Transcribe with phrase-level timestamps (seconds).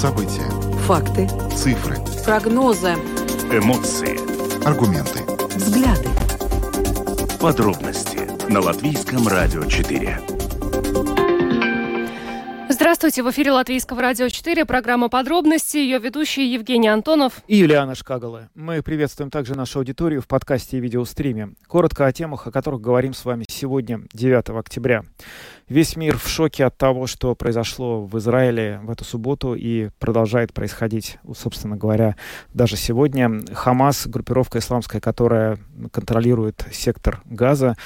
[0.00, 0.48] События.
[0.86, 1.28] Факты.
[1.54, 1.96] Цифры.
[2.24, 2.94] Прогнозы.
[3.52, 4.16] Эмоции.
[4.66, 5.22] Аргументы.
[5.54, 6.08] Взгляды.
[7.38, 10.18] Подробности на Латвийском радио 4.
[12.70, 18.48] Здравствуйте, в эфире Латвийского радио 4, программа «Подробности», ее ведущий Евгений Антонов и Юлиана Шкагала.
[18.54, 21.50] Мы приветствуем также нашу аудиторию в подкасте и видеостриме.
[21.66, 25.02] Коротко о темах, о которых говорим с вами сегодня, 9 октября.
[25.70, 30.52] Весь мир в шоке от того, что произошло в Израиле в эту субботу и продолжает
[30.52, 32.16] происходить, собственно говоря,
[32.52, 33.30] даже сегодня.
[33.54, 35.58] Хамас, группировка исламская, которая
[35.92, 37.76] контролирует сектор Газа,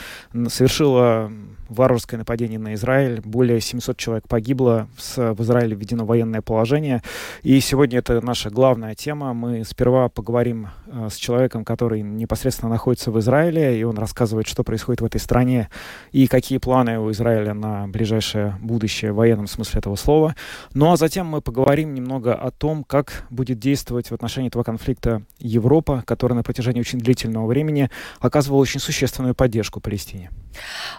[0.48, 1.30] совершила
[1.68, 3.20] варварское нападение на Израиль.
[3.22, 4.88] Более 700 человек погибло.
[5.16, 7.02] В Израиле введено военное положение.
[7.42, 9.34] И сегодня это наша главная тема.
[9.34, 14.62] Мы сперва поговорим э, с человеком, который непосредственно находится в Израиле, и он рассказывает, что
[14.62, 15.68] происходит в этой стране
[16.12, 20.34] и какие планы у Израиля на ближайшее будущее в военном смысле этого слова.
[20.72, 25.22] Ну а затем мы поговорим немного о том, как будет действовать в отношении этого конфликта
[25.38, 27.90] Европа, которая на протяжении очень длительного времени
[28.20, 30.30] оказывала очень существенную поддержку Палестине.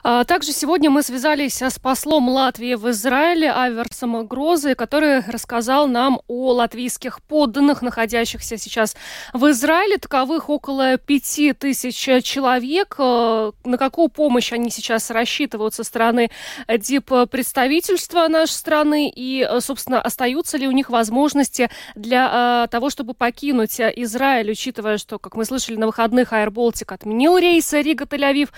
[0.03, 6.21] А, также сегодня мы связались с послом Латвии в Израиле Аверсом Грозой, который рассказал нам
[6.27, 8.95] о латвийских подданных, находящихся сейчас
[9.33, 9.97] в Израиле.
[9.97, 12.95] Таковых около пяти тысяч человек.
[12.97, 16.29] А, на какую помощь они сейчас рассчитывают со стороны
[16.67, 23.79] дип представительства нашей страны и, собственно, остаются ли у них возможности для того, чтобы покинуть
[23.79, 28.49] Израиль, учитывая, что, как мы слышали на выходных, Baltic отменил рейсы Рига-Тель-Авив.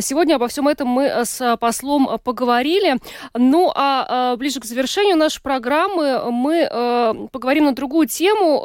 [0.00, 2.96] Сегодня обо всем этом мы э, с послом э, поговорили.
[3.34, 8.62] Ну, а, ближе к завершению нашей программы мы э, поговорим на другую тему.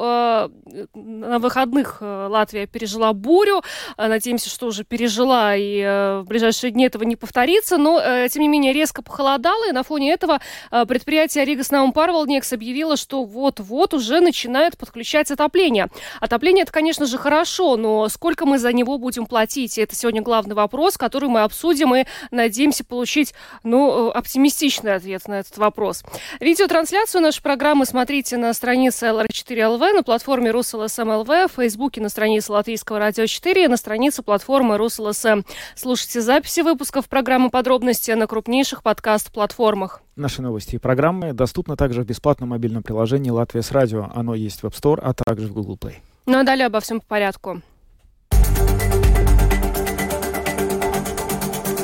[0.93, 3.61] На выходных Латвия пережила бурю.
[3.97, 7.77] Надеемся, что уже пережила, и в ближайшие дни этого не повторится.
[7.77, 10.39] Но, тем не менее, резко похолодало, и на фоне этого
[10.87, 15.87] предприятие Рига Снаум Парвалнекс объявило, что вот-вот уже начинает подключать отопление.
[16.19, 19.77] Отопление, это, конечно же, хорошо, но сколько мы за него будем платить?
[19.77, 23.33] Это сегодня главный вопрос, который мы обсудим и надеемся получить,
[23.63, 26.03] ну, оптимистичный ответ на этот вопрос.
[26.39, 32.99] Видеотрансляцию нашей программы смотрите на странице LR4.LV, на платформе Rus.LSM.lv, в Фейсбуке на странице Латвийского
[32.99, 35.41] радио 4 и на странице платформы Rus.LSM.
[35.75, 40.01] Слушайте записи выпусков программы «Подробности» на крупнейших подкаст-платформах.
[40.15, 44.09] Наши новости и программы доступны также в бесплатном мобильном приложении «Latvijas Radio».
[44.15, 45.97] Оно есть в App Store, а также в Google Play.
[46.25, 47.61] Ну а далее обо всем по порядку.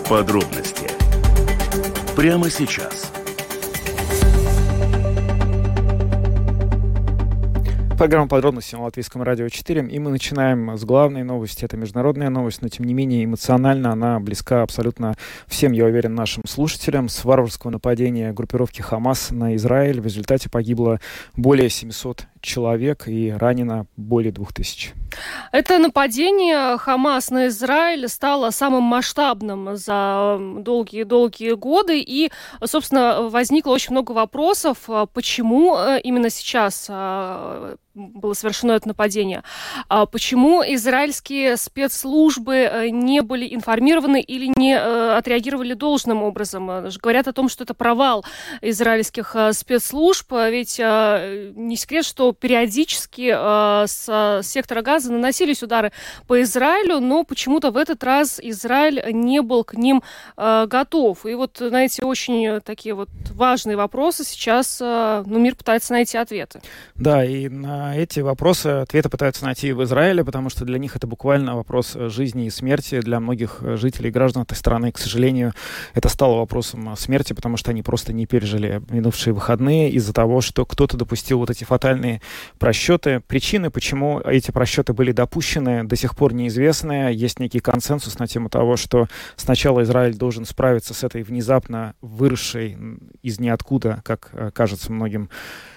[0.10, 0.90] Подробности
[2.16, 3.13] прямо сейчас.
[8.04, 9.88] Программа «Подробности» на Латвийском радио 4.
[9.88, 11.64] И мы начинаем с главной новости.
[11.64, 15.16] Это международная новость, но тем не менее эмоционально она близка абсолютно
[15.48, 17.08] всем, я уверен, нашим слушателям.
[17.08, 21.00] С варварского нападения группировки «Хамас» на Израиль в результате погибло
[21.38, 24.94] более 700 человек и ранено более двух тысяч.
[25.52, 32.00] Это нападение Хамас на Израиль стало самым масштабным за долгие-долгие годы.
[32.00, 32.32] И,
[32.64, 39.44] собственно, возникло очень много вопросов, почему э, именно сейчас э, было совершено это нападение.
[39.88, 46.68] А почему израильские спецслужбы э, не были информированы или не отреагировали должным образом?
[47.02, 48.26] Говорят о том, что это провал
[48.62, 55.92] израильских спецслужб, ведь не секрет, что периодически э, с сектора газа наносились удары
[56.28, 60.04] по Израилю, но почему-то в этот раз Израиль не был к ним
[60.38, 61.26] э, готов.
[61.26, 66.18] И вот на эти очень такие вот важные вопросы сейчас э, ну, мир пытается найти
[66.18, 66.62] ответы.
[66.96, 71.08] Да, и на эти вопросы ответы пытаются найти в Израиле, потому что для них это
[71.08, 73.00] буквально вопрос жизни и смерти.
[73.02, 75.54] Для многих жителей и граждан этой страны, к сожалению,
[75.94, 80.66] это стало вопросом смерти, потому что они просто не пережили минувшие выходные из-за того, что
[80.66, 82.22] кто-то допустил вот эти фатальные
[82.60, 83.22] просчеты.
[83.22, 87.12] Причины, почему эти просчеты были допущены, до сих пор неизвестны.
[87.14, 92.78] Есть некий консенсус на тему того, что сначала Израиль должен справиться с этой внезапно выросшей
[93.22, 95.30] из ниоткуда, как э, кажется многим,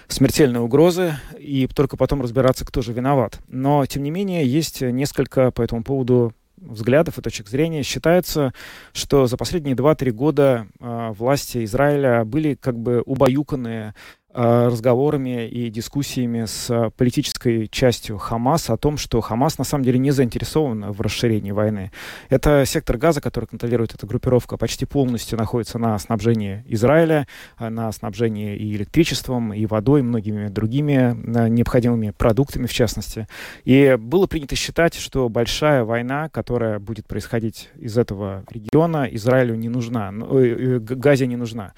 [0.09, 3.41] смертельной угрозы, и только потом разбираться, кто же виноват.
[3.49, 7.83] Но, тем не менее, есть несколько по этому поводу взглядов и точек зрения.
[7.83, 8.53] Считается,
[8.93, 13.95] что за последние 2-3 года э, власти Израиля были как бы убаюканы
[14.37, 20.11] разговорами и дискуссиями с политической частью Хамас о том, что Хамас на самом деле не
[20.11, 21.91] заинтересован в расширении войны.
[22.29, 27.27] Это сектор газа, который контролирует эта группировка, почти полностью находится на снабжении Израиля,
[27.59, 33.27] э, на снабжении и электричеством, и водой, и многими другими э, необходимыми продуктами, в частности.
[33.65, 39.69] И было принято считать, что большая война, которая будет происходить из этого региона, Израилю не
[39.69, 41.73] нужна, Газе не нужна.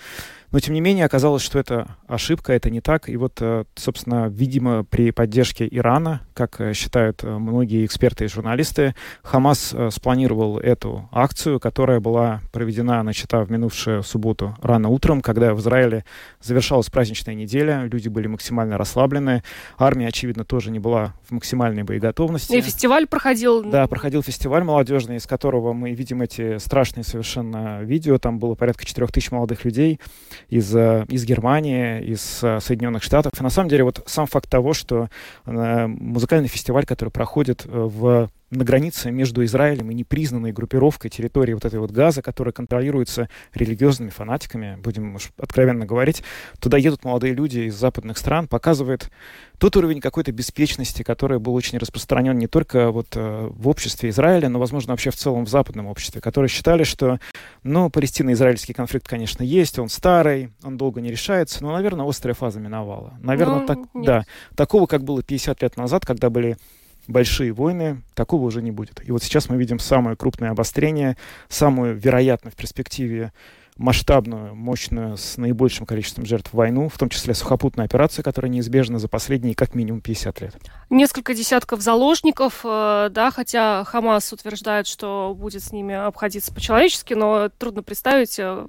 [0.51, 3.09] Но, тем не менее, оказалось, что это ошибка, это не так.
[3.09, 8.29] И вот, э, собственно, видимо, при поддержке Ирана, как э, считают э, многие эксперты и
[8.29, 15.53] журналисты, Хамас спланировал эту акцию, которая была проведена, начата в минувшую субботу рано утром, когда
[15.53, 16.05] в Израиле
[16.41, 19.43] завершалась праздничная неделя, люди были максимально расслаблены,
[19.77, 22.57] армия, очевидно, тоже не была в максимальной боеготовности.
[22.57, 23.63] И фестиваль проходил.
[23.63, 28.19] Да, проходил фестиваль молодежный, из которого мы видим эти страшные совершенно видео.
[28.19, 30.01] Там было порядка 4 тысяч молодых людей
[30.49, 33.33] из, э, из Германии, из э, Соединенных Штатов.
[33.39, 35.09] И на самом деле вот сам факт того, что
[35.47, 41.65] э, музыкальный фестиваль, который проходит в на границе между Израилем и непризнанной группировкой территории вот
[41.65, 46.23] этой вот Газа, которая контролируется религиозными фанатиками, будем уж откровенно говорить,
[46.59, 49.11] туда едут молодые люди из западных стран, показывает
[49.59, 54.49] тот уровень какой-то беспечности, который был очень распространен не только вот э, в обществе Израиля,
[54.49, 57.19] но, возможно, вообще в целом в западном обществе, которые считали, что,
[57.65, 62.61] ну, палестино-израильский конфликт, конечно, есть, он старый, он долго не решается, но, наверное, острая фаза
[62.61, 63.19] миновала.
[63.21, 64.25] Наверное, ну, так, да,
[64.55, 66.57] такого, как было 50 лет назад, когда были
[67.09, 69.03] большие войны, такого уже не будет.
[69.05, 71.17] И вот сейчас мы видим самое крупное обострение,
[71.49, 73.33] самую, вероятно, в перспективе
[73.79, 79.09] масштабную, мощную, с наибольшим количеством жертв войну, в том числе сухопутная операция, которая неизбежна за
[79.09, 80.57] последние как минимум 50 лет.
[80.91, 87.51] Несколько десятков заложников, э, да, хотя Хамас утверждает, что будет с ними обходиться по-человечески, но
[87.57, 88.67] трудно представить, э,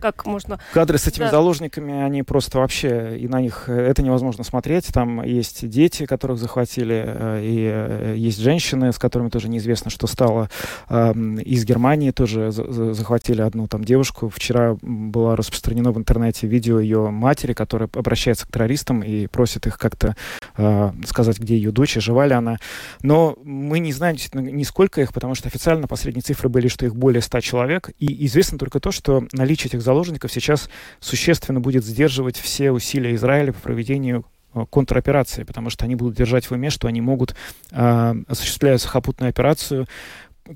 [0.00, 0.60] как можно...
[0.74, 1.30] Кадры с этими да.
[1.30, 4.88] заложниками, они просто вообще, и на них э, это невозможно смотреть.
[4.88, 10.50] Там есть дети, которых захватили, и есть женщины, с которыми тоже неизвестно, что стало.
[10.88, 14.28] Из Германии тоже захватили одну там девушку, девушку.
[14.28, 19.78] Вчера было распространено в интернете видео ее матери, которая обращается к террористам и просит их
[19.78, 20.16] как-то
[20.56, 22.58] э, сказать, где ее дочь, жива ли она.
[23.02, 26.94] Но мы не знаем ни сколько их, потому что официально последние цифры были, что их
[26.94, 27.90] более 100 человек.
[27.98, 30.68] И известно только то, что наличие этих заложников сейчас
[31.00, 34.24] существенно будет сдерживать все усилия Израиля по проведению
[34.54, 37.34] э, контроперации, потому что они будут держать в уме, что они могут,
[37.70, 39.86] э, осуществляя сухопутную операцию,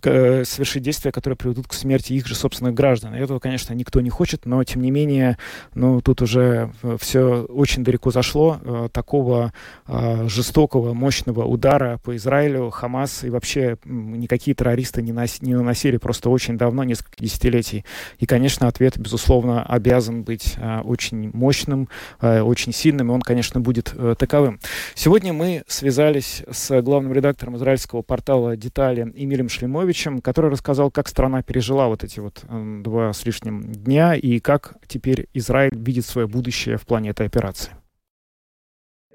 [0.03, 3.15] Э, совершить действия, которые приведут к смерти их же собственных граждан.
[3.15, 5.39] И этого, конечно, никто не хочет, но, тем не менее,
[5.75, 8.59] ну, тут уже э, все очень далеко зашло.
[8.63, 9.53] Э, такого
[9.87, 16.31] жестокого, мощного удара по Израилю Хамас и вообще никакие террористы не, нос, не наносили просто
[16.31, 17.85] очень давно, несколько десятилетий.
[18.19, 21.89] И, конечно, ответ, безусловно, обязан быть очень мощным,
[22.21, 24.59] очень сильным, и он, конечно, будет таковым.
[24.95, 31.09] Сегодня мы связались с главным редактором израильского портала «Детали» Эмилем Шлемой, Ефимовичем, который рассказал, как
[31.09, 36.07] страна пережила вот эти вот э, два с лишним дня и как теперь Израиль видит
[36.07, 37.73] свое будущее в плане этой операции.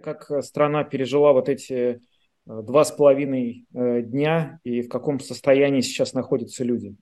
[0.04, 1.98] Как э, страна пережила вот эти э,
[2.46, 6.96] два с половиной дня и в каком состоянии сейчас находятся люди?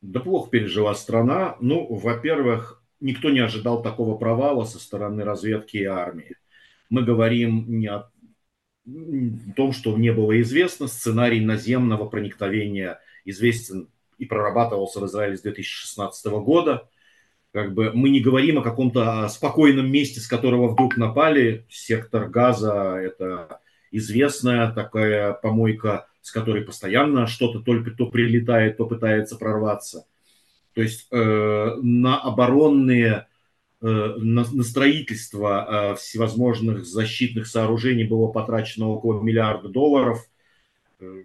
[0.00, 1.56] Да плохо пережила страна.
[1.60, 6.36] Ну, во-первых, никто не ожидал такого провала со стороны разведки и армии.
[6.90, 8.10] Мы говорим не о
[8.86, 10.86] в том, что не было известно.
[10.86, 13.88] Сценарий наземного проникновения известен
[14.18, 16.88] и прорабатывался в Израиле с 2016 года.
[17.52, 21.66] Как бы мы не говорим о каком-то спокойном месте, с которого вдруг напали.
[21.68, 23.60] Сектор газа– это
[23.90, 30.06] известная такая помойка, с которой постоянно что-то только то прилетает, то пытается прорваться.
[30.74, 33.26] То есть э, на оборонные
[33.88, 40.24] на, на строительство э, всевозможных защитных сооружений было потрачено около миллиарда долларов.
[40.98, 41.22] Э,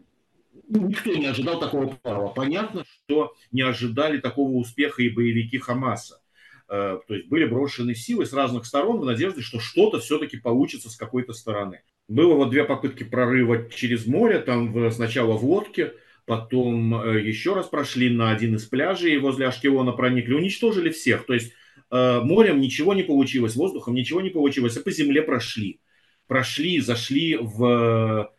[0.67, 2.27] никто не ожидал такого права.
[2.27, 6.19] Понятно, что не ожидали такого успеха и боевики Хамаса.
[6.67, 10.95] То есть были брошены силы с разных сторон в надежде, что что-то все-таки получится с
[10.95, 11.81] какой-то стороны.
[12.07, 15.91] Было вот две попытки прорыва через море, там сначала в лодке,
[16.25, 21.25] потом еще раз прошли на один из пляжей возле Ашкелона проникли, уничтожили всех.
[21.25, 21.60] То есть Э,
[21.91, 25.79] морем ничего не получилось, воздухом ничего не получилось, а по земле прошли.
[26.27, 28.31] Прошли, зашли в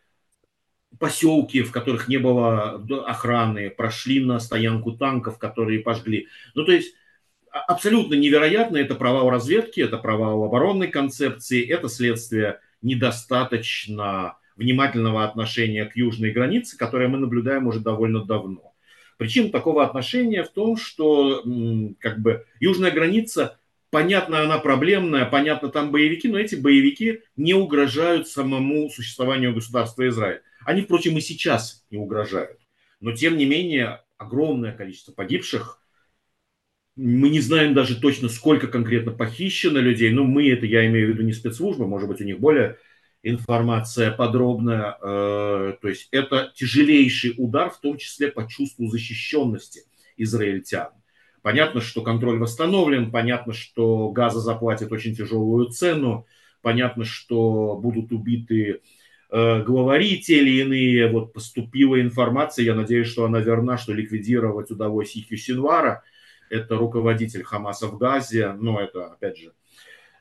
[0.99, 6.27] поселки, в которых не было охраны, прошли на стоянку танков, которые пожгли.
[6.55, 6.95] Ну, то есть
[7.51, 15.85] а, абсолютно невероятно, это провал разведки, это провал оборонной концепции, это следствие недостаточно внимательного отношения
[15.85, 18.72] к южной границе, которое мы наблюдаем уже довольно давно.
[19.23, 21.45] Причина такого отношения в том, что
[22.01, 23.57] как бы южная граница,
[23.89, 30.41] понятно, она проблемная, понятно, там боевики, но эти боевики не угрожают самому существованию государства Израиль.
[30.65, 32.59] Они, впрочем, и сейчас не угрожают.
[32.99, 35.81] Но, тем не менее, огромное количество погибших.
[36.97, 40.11] Мы не знаем даже точно, сколько конкретно похищено людей.
[40.11, 42.77] Но мы, это я имею в виду не спецслужбы, может быть, у них более
[43.23, 44.97] информация подробная.
[45.01, 49.83] Э, то есть это тяжелейший удар, в том числе по чувству защищенности
[50.17, 50.89] израильтян.
[51.41, 56.25] Понятно, что контроль восстановлен, понятно, что газа заплатит очень тяжелую цену,
[56.61, 58.81] понятно, что будут убиты
[59.29, 61.09] э, главари те или иные.
[61.09, 66.03] Вот поступила информация, я надеюсь, что она верна, что ликвидировать удалось Ихью Синвара,
[66.49, 69.53] это руководитель Хамаса в Газе, но это, опять же,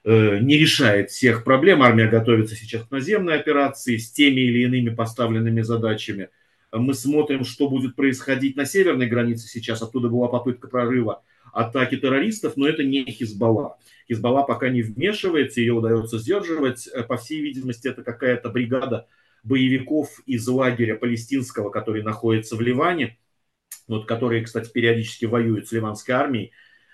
[0.05, 1.83] не решает всех проблем.
[1.83, 6.29] Армия готовится сейчас к наземной операции с теми или иными поставленными задачами.
[6.73, 9.83] Мы смотрим, что будет происходить на северной границе сейчас.
[9.83, 13.79] Оттуда была попытка прорыва атаки террористов, но это не Хизбалла.
[14.09, 16.89] Хизбалла пока не вмешивается, ее удается сдерживать.
[16.89, 19.07] Э, по всей видимости, это какая-то бригада
[19.43, 23.19] боевиков из лагеря палестинского, который находится в Ливане,
[23.87, 26.53] вот, которые, кстати, периодически воюют с ливанской армией.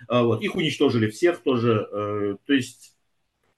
[0.08, 1.88] А, вот, их уничтожили всех тоже.
[1.92, 2.96] Э, то есть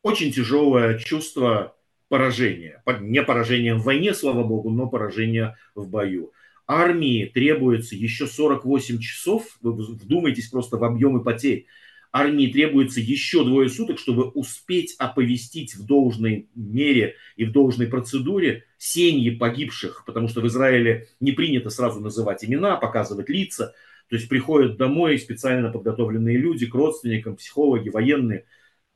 [0.03, 1.77] очень тяжелое чувство
[2.09, 2.83] поражения.
[3.01, 6.33] Не поражение в войне, слава богу, но поражение в бою
[6.71, 11.67] армии требуется еще 48 часов, вы вдумайтесь просто в объемы потерь,
[12.13, 18.67] армии требуется еще двое суток, чтобы успеть оповестить в должной мере и в должной процедуре
[18.79, 23.75] семьи погибших, потому что в Израиле не принято сразу называть имена, показывать лица,
[24.09, 28.45] то есть приходят домой специально подготовленные люди к родственникам, психологи, военные.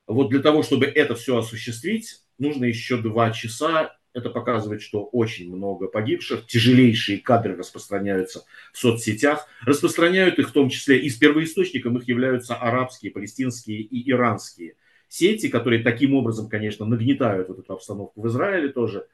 [0.07, 5.55] Вот для того, чтобы это все осуществить, нужно еще два часа это показывает, что очень
[5.55, 11.99] много погибших, тяжелейшие кадры распространяются в соцсетях, распространяют их в том числе и с первоисточником
[11.99, 14.77] их являются арабские, палестинские и иранские
[15.09, 19.07] сети, которые таким образом, конечно, нагнетают вот эту обстановку в Израиле тоже.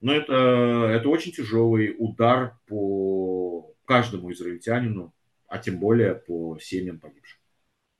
[0.00, 5.12] Но это, это очень тяжелый удар по каждому израильтянину,
[5.48, 7.38] а тем более по семьям погибших.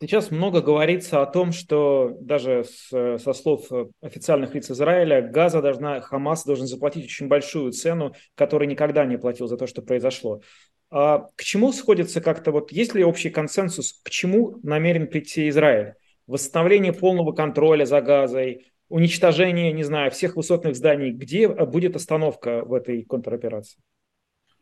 [0.06, 3.66] Сейчас много говорится о том, что даже с, со слов
[4.02, 9.46] официальных лиц Израиля, Газа должна, Хамас должен заплатить очень большую цену, которую никогда не платил
[9.46, 10.42] за то, что произошло.
[10.90, 15.94] А к чему сходится как-то, вот есть ли общий консенсус, к чему намерен прийти Израиль?
[16.26, 21.12] Восстановление полного контроля за Газой, уничтожение, не знаю, всех высотных зданий.
[21.12, 23.80] Где будет остановка в этой контроперации?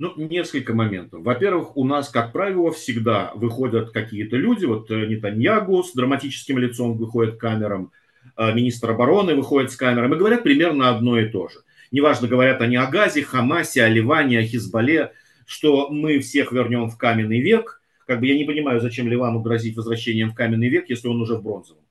[0.02, 1.22] Ну, несколько моментов.
[1.22, 4.64] Во-первых, у нас, как правило, всегда выходят какие-то люди.
[4.64, 7.92] Вот э, Нетаньягу с драматическим лицом выходит к камерам,
[8.36, 11.60] э, министр обороны выходит с камерами и говорят примерно одно и то же.
[11.92, 15.12] Неважно, говорят они о Газе, Хамасе, о Ливане, о Хизбалле,
[15.46, 17.80] что мы всех вернем в каменный век.
[18.04, 21.36] Как бы я не понимаю, зачем Ливану грозить возвращением в каменный век, если он уже
[21.36, 21.84] в бронзовом.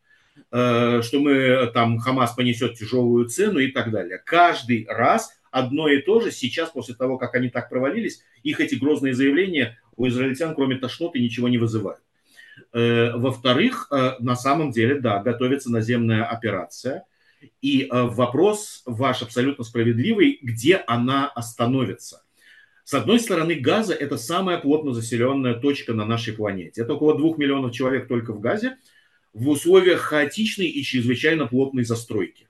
[0.51, 4.22] Э, что мы там Хамас понесет тяжелую цену и так далее.
[4.25, 6.31] Каждый раз одно и то же.
[6.31, 11.20] Сейчас, после того, как они так провалились, их эти грозные заявления у израильтян, кроме тошноты,
[11.20, 12.01] ничего не вызывают.
[12.74, 17.05] Э, во-вторых, э, на самом деле, да, готовится наземная операция.
[17.62, 22.24] И э, вопрос ваш абсолютно справедливый, где она остановится.
[22.84, 26.81] С одной стороны, Газа– это самая плотно заселенная точка на нашей планете.
[26.81, 28.77] Это около двух миллионов человек только в Газе
[29.34, 32.50] в условиях хаотичной и чрезвычайно плотной застройки.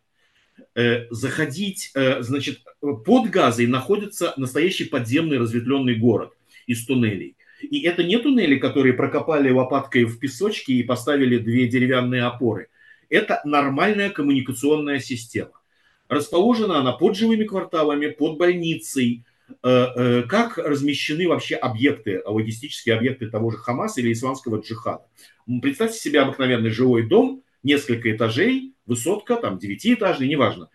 [0.73, 6.31] Э, заходить, э, значит, под Газой находится настоящий подземный разветвленный город
[6.65, 7.35] из туннелей.
[7.61, 12.69] И это не туннели, которые прокопали лопаткой в песочке и поставили две деревянные опоры.
[13.09, 15.51] Это нормальная коммуникационная система.
[16.07, 19.25] Расположена она под жилыми кварталами, под больницей.
[19.63, 25.05] Э, как размещены вообще объекты, логистические объекты того же Хамаса или исламского джихада?
[25.61, 30.69] Представьте себе обыкновенный жилой дом, несколько этажей, высотка, там, девятиэтажный, неважно.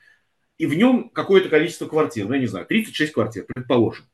[0.57, 4.07] И в нем какое-то количество квартир, ну, я не знаю, 36 квартир, предположим.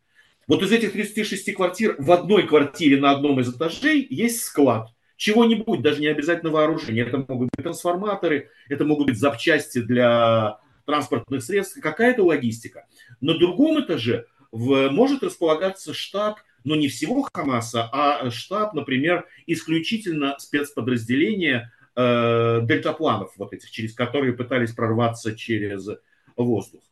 [0.49, 4.89] Вот из этих 36 квартир в одной квартире на одном из этажей есть склад.
[5.17, 7.07] Чего-нибудь, даже не обязательно вооружение.
[7.07, 12.87] Это могут быть трансформаторы, это могут быть запчасти для транспортных средств, какая-то логистика.
[13.21, 20.37] На другом этаже в, может располагаться штаб, но не всего Хамаса, а штаб, например, исключительно
[20.41, 25.89] спецподразделения э, дельтапланов, вот этих, через которые пытались прорваться через
[26.37, 26.83] воздух.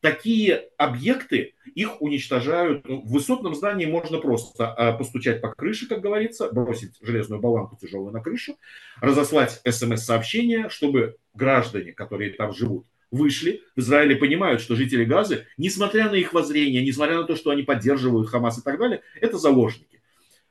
[0.00, 2.88] Такие объекты, их уничтожают.
[2.88, 7.76] Ну, в высотном здании можно просто э, постучать по крыше, как говорится, бросить железную болванку
[7.76, 8.56] тяжелую на крышу,
[9.02, 13.62] разослать смс-сообщение, чтобы граждане, которые там живут, вышли.
[13.76, 17.62] В Израиле понимают, что жители Газы, несмотря на их воззрение, несмотря на то, что они
[17.62, 20.00] поддерживают Хамас и так далее, это заложники.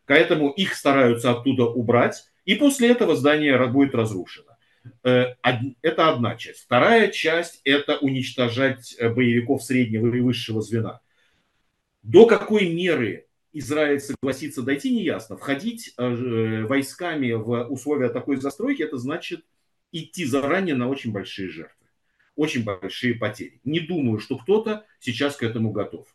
[0.05, 4.49] Поэтому их стараются оттуда убрать, и после этого здание будет разрушено.
[5.03, 5.35] Э,
[5.81, 6.61] это одна часть.
[6.61, 11.01] Вторая часть– это уничтожать э, боевиков среднего и высшего звена.
[12.03, 15.37] До какой меры Израиль согласится дойти, неясно.
[15.37, 19.43] Входить э, войсками в условия такой застройки– это значит
[19.91, 21.87] идти заранее на очень большие жертвы,
[22.35, 23.59] очень большие потери.
[23.63, 26.07] Не думаю, что кто-то сейчас к этому готов.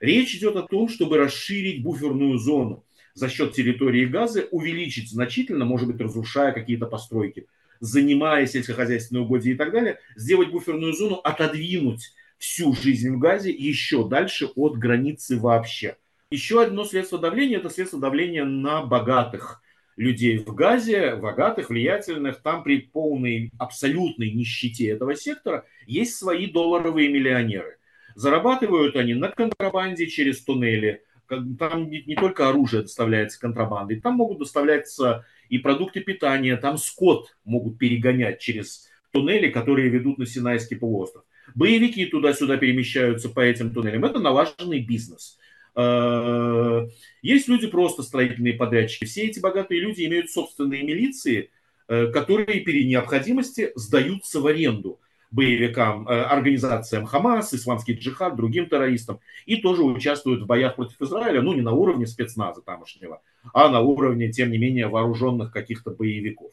[0.00, 5.88] Речь идет о том, чтобы расширить буферную зону за счет территории Газы увеличить значительно, может
[5.88, 7.46] быть, разрушая какие-то постройки,
[7.80, 14.08] занимая сельскохозяйственные угодья и так далее, сделать буферную зону, отодвинуть всю жизнь в Газе еще
[14.08, 15.96] дальше от границы вообще.
[16.30, 19.62] Еще одно средство давления– это средство давления на богатых
[19.96, 22.40] людей в Газе, богатых, влиятельных.
[22.40, 27.76] Там при полной абсолютной нищете этого сектора есть свои долларовые миллионеры.
[28.14, 31.02] Зарабатывают они на контрабанде через туннели.
[31.58, 37.36] Там не, не только оружие доставляется контрабандой, там могут доставляться и продукты питания, там скот
[37.44, 41.24] могут перегонять через туннели, которые ведут на Синайский полуостров.
[41.54, 44.04] Боевики туда-сюда перемещаются по этим туннелям.
[44.04, 45.38] Это налаженный бизнес.
[45.74, 46.86] Э,
[47.22, 49.04] есть люди просто строительные подрядчики.
[49.04, 51.50] Все эти богатые люди имеют собственные милиции,
[51.88, 59.20] э, которые при необходимости сдаются в аренду боевикам, э, организациям Хамас, Исламский джихад, другим террористам,
[59.46, 63.22] и тоже участвуют в боях против Израиля, ну не на уровне спецназа тамошнего,
[63.52, 66.52] а на уровне, тем не менее, вооруженных каких-то боевиков.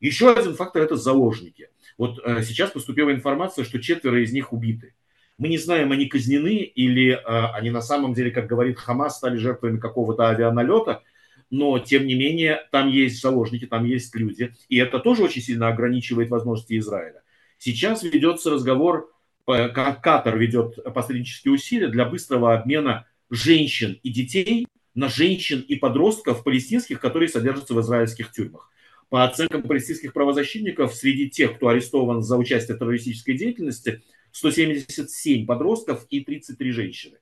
[0.00, 1.68] Еще один фактор– это заложники.
[1.98, 4.94] Вот сейчас поступила информация, что четверо из них убиты.
[5.40, 7.18] Мы не знаем, они казнены или э,
[7.54, 11.02] они на самом деле, как говорит Хамас, стали жертвами какого-то авианалета,
[11.48, 15.68] но тем не менее там есть заложники, там есть люди, и это тоже очень сильно
[15.68, 17.22] ограничивает возможности Израиля.
[17.62, 19.12] Сейчас ведется разговор,
[19.44, 26.42] как Катар ведет посреднические усилия для быстрого обмена женщин и детей на женщин и подростков
[26.42, 28.70] палестинских, которые содержатся в израильских тюрьмах.
[29.10, 34.02] По оценкам палестинских правозащитников, среди тех, кто арестован за участие в террористической деятельности,
[34.32, 37.18] 177 подростков и 33 женщины.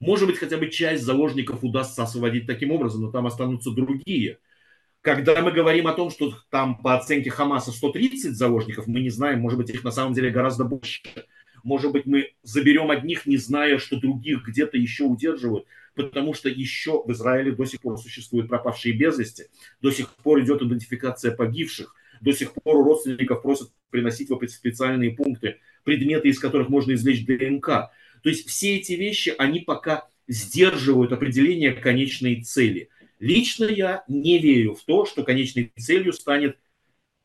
[0.00, 4.38] Может быть, хотя бы часть заложников удастся освободить таким образом, но там останутся другие.
[5.04, 9.38] Когда мы говорим о том, что там по оценке Хамаса 130 заложников, мы не знаем,
[9.38, 11.02] может быть, их на самом деле гораздо больше.
[11.62, 17.02] Может быть, мы заберем одних, не зная, что других где-то еще удерживают, потому что еще
[17.04, 19.48] в Израиле до сих пор существуют пропавшие без вести,
[19.82, 25.10] до сих пор идет идентификация погибших, до сих пор у родственников просят приносить в специальные
[25.10, 27.90] пункты предметы, из которых можно извлечь ДНК.
[28.22, 32.88] То есть все эти вещи, они пока сдерживают определение конечной цели.
[33.24, 36.58] Лично я не верю в то, что конечной целью станет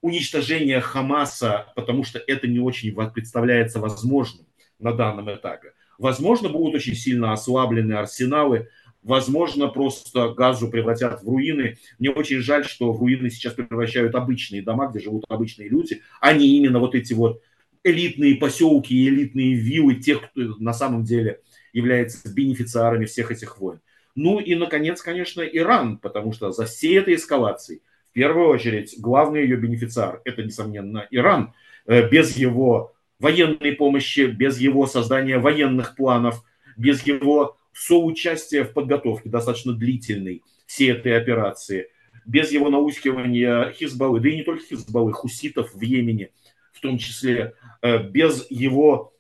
[0.02, 4.48] уничтожение Хамаса, потому что это не очень представляется возможным
[4.80, 5.74] на данном этапе.
[5.98, 8.70] Возможно, будут очень сильно ослаблены арсеналы,
[9.04, 11.78] возможно, просто газу превратят в руины.
[12.00, 16.32] Мне очень жаль, что в руины сейчас превращают обычные дома, где живут обычные люди, а
[16.32, 17.42] не именно вот эти вот
[17.84, 21.42] элитные поселки элитные виллы тех, кто на самом деле
[21.74, 23.82] является бенефициарами всех этих войн.
[24.16, 29.44] Ну и, наконец, конечно, Иран, потому что за всей этой эскалацией, в первую очередь, главный
[29.44, 31.54] ее бенефициар– это, несомненно, Иран.
[31.86, 36.44] Э, без его военной помощи, без его создания военных планов,
[36.78, 41.90] без его соучастия в подготовке достаточно длительной всей этой операции,
[42.26, 46.32] без его наускивания Хизбаллы, да и не только Хизбаллы, хуситов в Йемене–
[46.80, 49.14] в том числе э, без его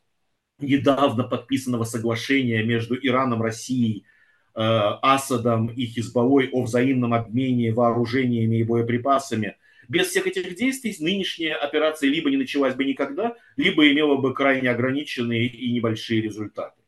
[0.60, 4.06] недавно подписанного соглашения между Ираном, Россией,
[4.54, 9.56] Асадом и Хизбаллой о взаимном обмене вооружениями и боеприпасами.
[9.88, 14.70] Без всех этих действий нынешняя операция либо не началась бы никогда, либо имела бы крайне
[14.70, 16.80] ограниченные и небольшие результаты.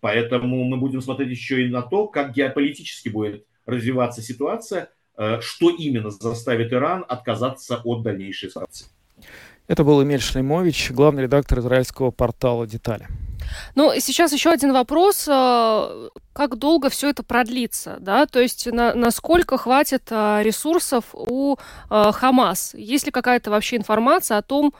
[0.00, 5.70] Поэтому мы будем смотреть еще и на то, как геополитически будет развиваться ситуация, э, что
[5.70, 8.86] именно заставит Иран отказаться от дальнейшей санкций.
[9.68, 13.06] Это был Эмиль Шлеймович, главный редактор израильского портала «Детали».
[13.74, 15.26] Ну, сейчас еще один вопрос.
[15.28, 17.96] А, как долго все это продлится?
[18.00, 18.26] Да?
[18.26, 21.56] То есть на, насколько хватит а, ресурсов у
[21.88, 22.74] а, Хамас?
[22.74, 24.74] Есть ли какая-то вообще информация о том,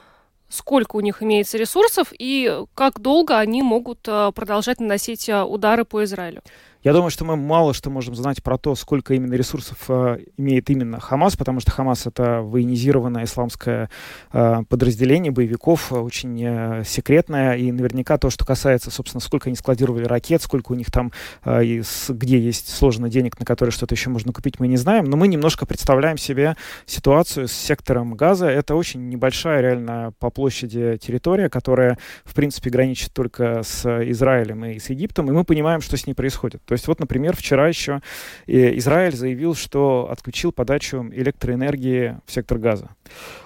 [0.48, 6.42] сколько у них имеется ресурсов и как долго они могут продолжать наносить удары по Израилю?
[6.82, 10.70] Я думаю, что мы мало что можем знать про то, сколько именно ресурсов э, имеет
[10.70, 13.90] именно Хамас, потому что Хамас— это военизированное исламское
[14.32, 20.04] э, подразделение боевиков, очень э, секретное, и наверняка то, что касается, собственно, сколько они складировали
[20.06, 21.12] ракет, сколько у них там,
[21.44, 24.78] э, и с, где есть сложно денег, на которые что-то еще можно купить, мы не
[24.78, 28.46] знаем, но мы немножко представляем себе ситуацию с сектором газа.
[28.46, 34.78] Это очень небольшая реально по площади территория, которая, в принципе, граничит только с Израилем и
[34.78, 36.62] с Египтом, и мы понимаем, что с ней происходит.
[36.70, 38.00] То есть вот, например, вчера еще
[38.46, 42.90] э, Израиль заявил, что отключил подачу электроэнергии в сектор газа.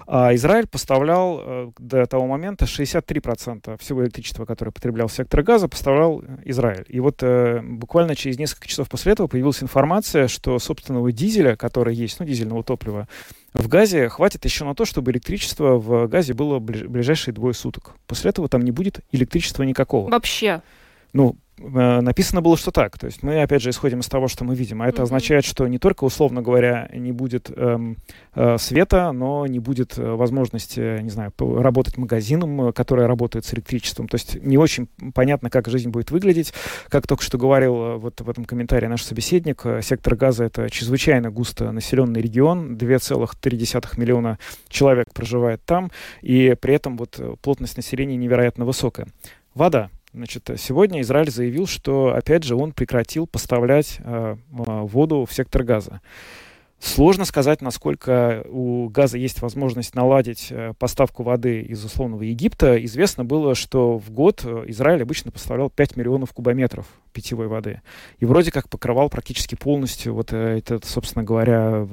[0.05, 6.23] А Израиль поставлял э, до того момента 63% всего электричества, которое потреблял сектор газа, поставлял
[6.43, 6.85] Израиль.
[6.87, 11.95] И вот э, буквально через несколько часов после этого появилась информация, что собственного дизеля, который
[11.95, 13.07] есть, ну, дизельного топлива,
[13.55, 17.95] в газе хватит еще на то, чтобы электричество в газе было ближайшие двое суток.
[18.05, 20.11] После этого там не будет электричества никакого.
[20.11, 20.61] Вообще?
[21.11, 22.97] Ну, написано было, что так.
[22.97, 24.81] То есть мы, опять же, исходим из того, что мы видим.
[24.81, 25.03] А это mm-hmm.
[25.03, 27.97] означает, что не только, условно говоря, не будет эм,
[28.33, 34.07] э, света, но не будет э, возможности, не знаю, работать магазином, который работает с электричеством.
[34.07, 36.53] То есть не очень понятно, как жизнь будет выглядеть.
[36.89, 41.71] Как только что говорил вот в этом комментарии наш собеседник, сектор газа— это чрезвычайно густо
[41.71, 42.75] населенный регион.
[42.75, 45.91] 2,3 миллиона человек проживает там,
[46.21, 49.07] и при этом вот плотность населения невероятно высокая.
[49.53, 49.89] Вода.
[50.15, 55.99] Значит, сегодня Израиль заявил, что, опять же, он прекратил поставлять э, воду в сектор газа.
[56.79, 62.81] Сложно сказать, насколько у газа есть возможность наладить э, поставку воды из условного Египта.
[62.85, 67.81] Известно было, что в год э, Израиль обычно поставлял 5 миллионов кубометров питьевой воды.
[68.19, 71.85] И вроде как покрывал практически полностью вот э, этот, собственно говоря,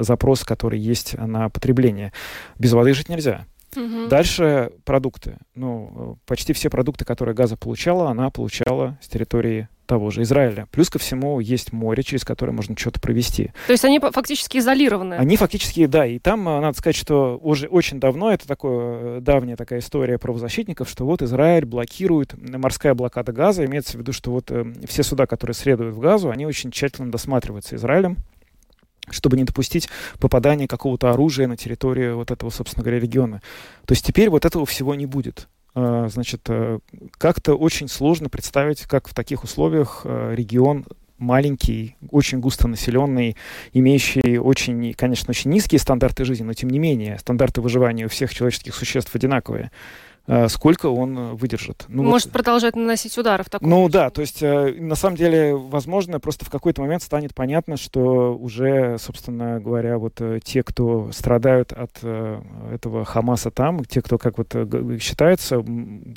[0.00, 2.12] запрос, который есть на потребление.
[2.58, 3.46] Без воды жить нельзя.
[3.76, 4.08] Угу.
[4.08, 5.38] Дальше продукты.
[5.54, 10.68] Ну, почти все продукты, которые Газа получала, она получала с территории того же Израиля.
[10.70, 13.52] Плюс ко всему есть море, через которое можно что-то провести.
[13.66, 15.14] То есть они фактически изолированы?
[15.14, 16.04] Они фактически, да.
[16.06, 20.18] И там, э, надо сказать, что уже очень давно, это такое, э, давняя такая история
[20.18, 25.02] правозащитников, что вот Израиль блокирует, морская блокада газа, имеется в виду, что вот э, все
[25.02, 28.18] суда, которые следуют в газу, они очень тщательно досматриваются Израилем
[29.10, 33.42] чтобы не допустить попадания какого-то оружия на территорию вот этого, собственно говоря, региона.
[33.86, 35.48] То есть теперь вот этого всего не будет.
[35.74, 36.78] А, значит, э,
[37.12, 40.86] как-то очень сложно представить, как в таких условиях э, регион
[41.18, 43.36] маленький, очень густонаселенный,
[43.72, 48.32] имеющий очень, конечно, очень низкие стандарты жизни, но тем не менее стандарты выживания у всех
[48.32, 49.70] человеческих существ одинаковые.
[50.28, 51.86] Э, сколько он э, выдержит.
[51.88, 53.92] Ну, Может вот, продолжать наносить удары в таком Ну случае.
[53.92, 58.36] да, то есть э, на самом деле, возможно, просто в какой-то момент станет понятно, что
[58.36, 62.02] уже, собственно говоря, вот те, кто страдают от
[62.72, 64.54] этого Хамаса там, те, кто, как вот
[65.00, 65.64] считается,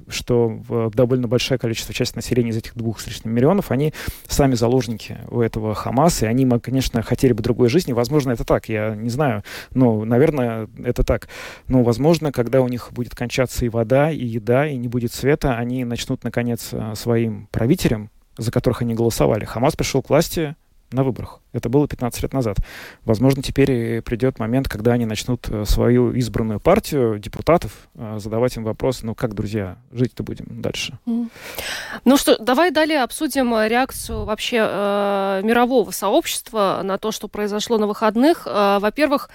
[0.10, 0.60] что
[0.94, 3.94] довольно большое количество части населения из этих двух с лишним миллионов, они
[4.28, 7.94] сами заложники у этого Хамаса, и они, конечно, хотели бы другой жизни.
[7.94, 9.44] Возможно, это так, я не знаю,
[9.74, 11.30] но, наверное, это так.
[11.68, 15.58] Но, возможно, когда у них будет кончаться и вода, и еда, и не будет света,
[15.58, 19.46] они начнут, наконец, э, своим правителям, за которых они голосовали.
[19.46, 20.56] Хамас пришел к власти
[20.92, 21.42] на выборах.
[21.54, 22.58] Это было 15 лет назад.
[23.04, 28.64] Возможно, теперь придет момент, когда они начнут э, свою избранную партию депутатов э, задавать им
[28.64, 30.98] вопрос, ну как, друзья, жить-то будем дальше?
[31.06, 37.88] Ну что, давай далее обсудим реакцию вообще э, мирового сообщества на то, что произошло на
[37.88, 38.48] выходных.
[38.48, 39.30] Э, во-первых,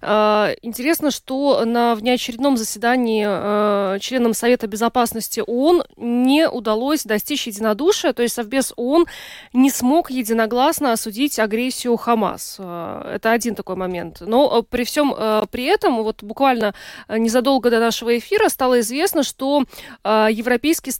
[0.00, 8.12] Э, интересно, что на внеочередном заседании э, членам Совета Безопасности ООН не удалось достичь единодушия,
[8.12, 9.06] то есть Совбез ООН
[9.52, 11.57] не смог единогласно осудить агрессию
[11.96, 12.56] Хамас.
[12.58, 14.20] Э, это один такой момент.
[14.20, 15.14] Но при всем
[15.50, 16.74] при этом, вот буквально
[17.08, 19.64] незадолго до нашего эфира стало известно, что
[20.04, 20.92] Европейский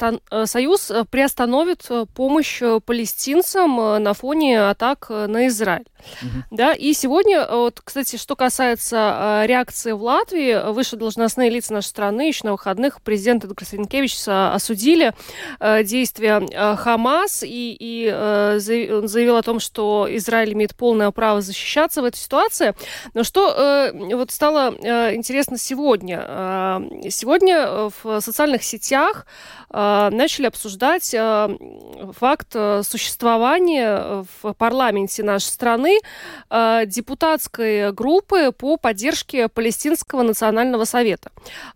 [0.47, 5.87] Союз приостановит помощь палестинцам на фоне атак на Израиль.
[6.23, 6.57] Угу.
[6.57, 11.89] Да, и сегодня, вот, кстати, что касается э, реакции в Латвии, выше должностные лица нашей
[11.89, 15.13] страны еще на выходных президент Эдгар Сенкевич осудили
[15.61, 21.41] э, действия э, Хамас и, и э, заявил о том, что Израиль имеет полное право
[21.41, 22.75] защищаться в этой ситуации.
[23.15, 26.25] Но что э, вот стало э, интересно сегодня?
[26.27, 26.81] Э,
[27.11, 29.27] сегодня в социальных сетях
[29.71, 31.57] э, начали обсуждать э,
[32.19, 35.99] факт э, существования в парламенте нашей страны
[36.51, 41.31] э, депутатской группы по поддержке Палестинского национального совета.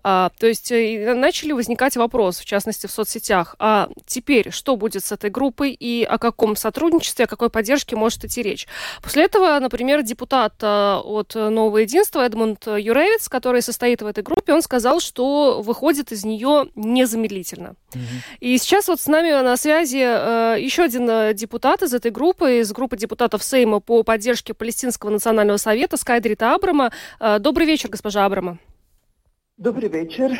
[0.04, 5.04] Э, то есть э, начали возникать вопросы, в частности в соцсетях, а теперь что будет
[5.04, 8.61] с этой группой и о каком сотрудничестве, о какой поддержке может идти речь.
[9.02, 14.52] После этого, например, депутат э, от Нового единства Эдмунд Юревиц, который состоит в этой группе,
[14.52, 17.74] он сказал, что выходит из нее незамедлительно.
[18.40, 22.60] И сейчас вот с нами на связи э, еще один э, депутат из этой группы,
[22.60, 26.92] из группы депутатов Сейма по поддержке Палестинского национального совета Скайдрита Абрама.
[27.38, 28.58] Добрый вечер, госпожа Абрама.
[29.58, 30.32] Добрый вечер.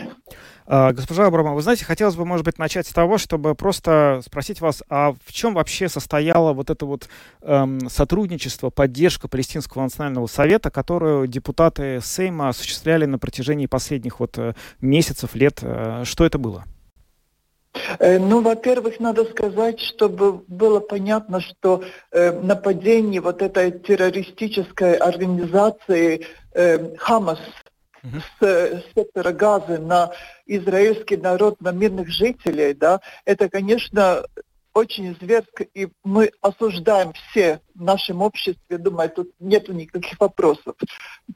[0.67, 4.61] А, госпожа Абрама, вы знаете, хотелось бы, может быть, начать с того, чтобы просто спросить
[4.61, 7.09] вас, а в чем вообще состояло вот это вот
[7.43, 14.39] эм, сотрудничество, поддержка Палестинского национального совета, которую депутаты Сейма осуществляли на протяжении последних вот
[14.81, 15.63] месяцев, лет?
[16.05, 16.65] Что это было?
[17.99, 26.27] Э, ну, во-первых, надо сказать, чтобы было понятно, что э, нападение вот этой террористической организации
[26.55, 27.41] э, Хамас
[28.03, 30.11] с, с сектора Газы на
[30.47, 34.25] израильский народ, на мирных жителей, да, это, конечно,
[34.75, 40.77] очень зверско, и мы осуждаем все в нашем обществе, думаю, тут нет никаких вопросов.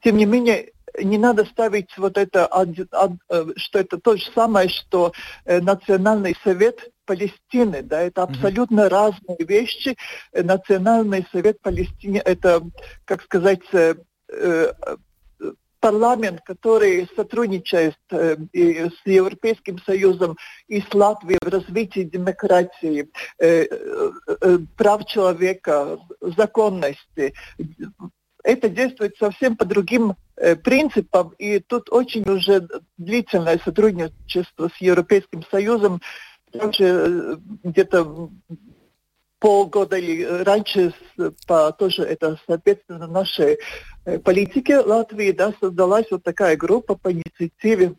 [0.02, 2.48] Тем не менее, не надо ставить вот это,
[3.56, 5.12] что это то же самое, что
[5.44, 8.88] Национальный совет Палестины, да, это абсолютно mm-hmm.
[8.88, 9.96] разные вещи.
[10.32, 12.62] Национальный совет Палестины, это,
[13.04, 13.60] как сказать,
[15.86, 24.58] парламент, который сотрудничает э, с Европейским Союзом и с Латвией в развитии демократии, э, э,
[24.76, 27.34] прав человека, законности,
[28.42, 32.66] это действует совсем по другим э, принципам, и тут очень уже
[32.98, 36.00] длительное сотрудничество с Европейским Союзом,
[36.50, 38.30] также э, где-то
[39.38, 40.92] полгода или раньше
[41.46, 43.58] по тоже это соответственно нашей
[44.06, 47.94] э, политике Латвии да, создалась вот такая группа по инициативе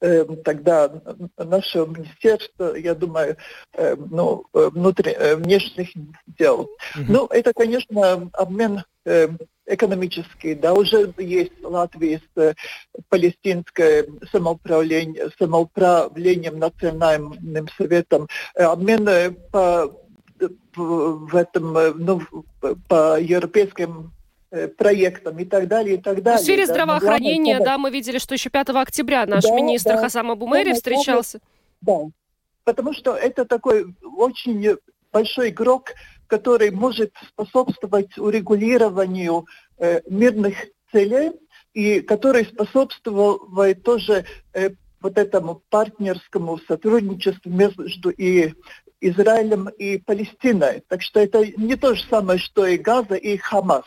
[0.00, 0.90] э, тогда
[1.36, 3.36] нашего министерства, я думаю,
[3.74, 5.90] э, ну, внутри, внешних
[6.26, 6.68] дел.
[6.96, 7.04] Mm-hmm.
[7.08, 8.82] Ну, это, конечно, обмен
[9.64, 12.54] экономический, да, уже есть в Латвии с
[13.08, 19.90] палестинское самоуправление, самоуправлением национальным советом, обмен по
[20.76, 22.20] в этом, э, ну,
[22.88, 24.17] по европейским э,
[24.76, 26.40] проектам и так далее, и так далее.
[26.40, 29.94] В сфере да, здравоохранения, главное, да, мы видели, что еще 5 октября наш да, министр
[29.94, 31.40] да, Хасам Абумери да, встречался.
[31.80, 32.00] Да,
[32.64, 34.76] потому что это такой очень
[35.12, 35.92] большой игрок,
[36.26, 39.46] который может способствовать урегулированию
[39.78, 40.56] э, мирных
[40.92, 41.32] целей
[41.72, 48.52] и который способствует тоже э, вот этому партнерскому сотрудничеству между и
[49.00, 50.82] Израилем и Палестиной.
[50.88, 53.84] Так что это не то же самое, что и Газа, и Хамас.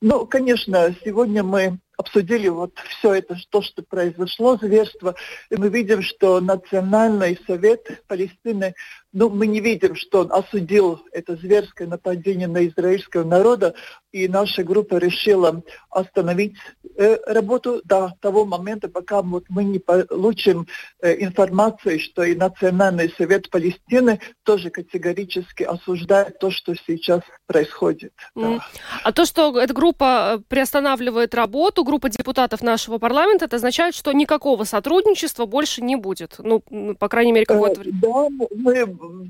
[0.00, 5.14] Ну, конечно, сегодня мы обсудили вот все это, то, что произошло, зверство,
[5.50, 8.74] и мы видим, что Национальный совет Палестины,
[9.12, 13.74] ну, мы не видим, что он осудил это зверское нападение на израильского народа,
[14.12, 16.56] и наша группа решила остановить
[16.96, 20.66] э, работу до того момента, пока вот мы не получим
[21.00, 28.12] э, информации, что и Национальный совет Палестины тоже категорически осуждает то, что сейчас происходит.
[28.36, 28.58] Mm.
[28.58, 28.64] Да.
[29.04, 34.12] А то, что эта группа э, приостанавливает работу, группа депутатов нашего парламента, это означает, что
[34.12, 36.36] никакого сотрудничества больше не будет.
[36.38, 36.60] Ну,
[36.98, 38.00] по крайней мере, какое-то время.
[38.00, 38.86] Да, мы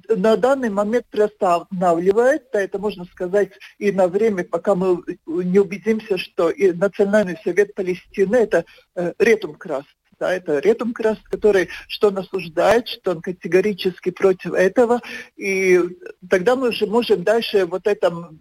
[0.08, 6.18] на данный момент приостанавливает, да, это можно сказать и на время, пока мы не убедимся,
[6.18, 8.64] что и Национальный совет Палестины это
[8.96, 9.84] э, ретум крас,
[10.18, 15.00] да, это Ретум Крас, который что он осуждает, что он категорически против этого,
[15.36, 15.80] и
[16.28, 18.40] тогда мы уже можем дальше вот этом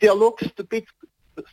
[0.00, 0.86] диалог вступить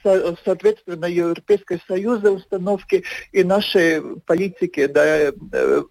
[0.02, 5.84] соответственно, Европейского Союза установки и нашей политики, да, э, э,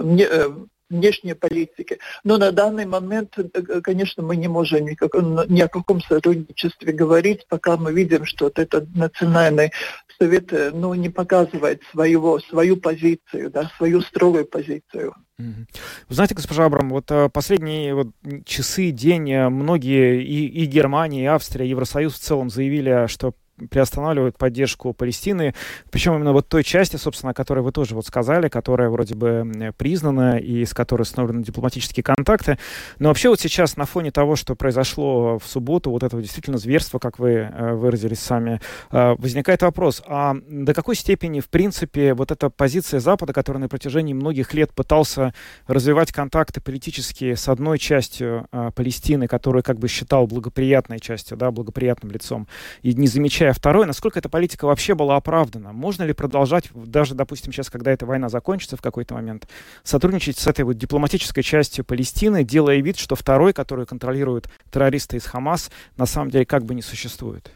[0.00, 0.48] э,
[0.92, 1.98] внешней политики.
[2.24, 3.36] Но на данный момент,
[3.82, 5.14] конечно, мы не можем никак,
[5.48, 9.72] ни о каком сотрудничестве говорить, пока мы видим, что вот этот национальный
[10.18, 15.14] совет ну, не показывает своего, свою позицию, да, свою строгую позицию.
[15.38, 18.08] Вы знаете, госпожа Абрам, вот э, последние вот
[18.44, 23.34] часы, день, э, многие и, и Германия, и Австрия, Евросоюз в целом заявили, что
[23.70, 25.54] приостанавливают поддержку Палестины,
[25.90, 29.72] причем именно вот той части, собственно, о которой вы тоже вот сказали, которая вроде бы
[29.76, 32.58] признана и с которой установлены дипломатические контакты.
[32.98, 36.98] Но вообще вот сейчас на фоне того, что произошло в субботу, вот этого действительно зверства,
[36.98, 42.30] как вы э, выразились сами, э, возникает вопрос, а до какой степени, в принципе, вот
[42.30, 45.34] эта позиция Запада, которая на протяжении многих лет пытался
[45.66, 51.50] развивать контакты политические с одной частью э, Палестины, которую как бы считал благоприятной частью, да,
[51.50, 52.48] благоприятным лицом,
[52.82, 55.74] и не замечая а второе, насколько эта политика вообще была оправдана?
[55.74, 59.46] Можно ли продолжать, даже, допустим, сейчас, когда эта война закончится в какой-то момент,
[59.82, 65.26] сотрудничать с этой вот дипломатической частью Палестины, делая вид, что второй, который контролирует террористы из
[65.26, 67.50] Хамас, на самом деле как бы не существует?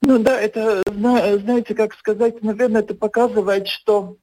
[0.00, 4.16] Ну да, это, знаете, как сказать, наверное, это показывает, что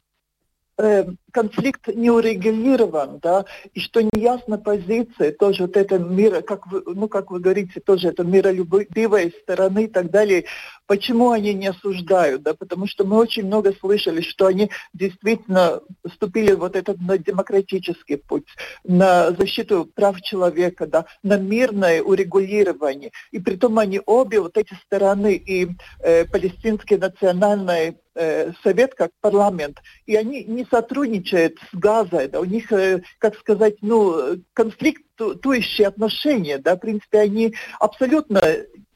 [0.79, 6.83] э, конфликт не урегулирован, да, и что неясна позиция, тоже вот это мира, как вы,
[6.85, 10.45] ну, как вы говорите, тоже это миролюбивой стороны и так далее.
[10.85, 16.53] Почему они не осуждают, да, потому что мы очень много слышали, что они действительно вступили
[16.53, 18.45] вот этот на демократический путь,
[18.83, 23.11] на защиту прав человека, да, на мирное урегулирование.
[23.31, 25.69] И при том они обе, вот эти стороны, и
[25.99, 32.39] э, палестинский национальный э, совет как парламент, и они не сотрудничают сотрудничает с Газой, да,
[32.39, 38.41] у них, э, как сказать, ну, конфликтующие отношения, да, в принципе, они абсолютно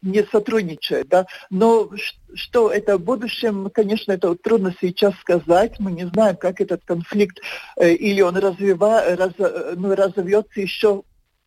[0.02, 1.90] не сотрудничают, да, но
[2.34, 7.40] что это в будущем, конечно, это трудно сейчас сказать, мы не знаем, как этот конфликт,
[7.78, 11.04] э, или он развива, раз, э, ну, разовьется еще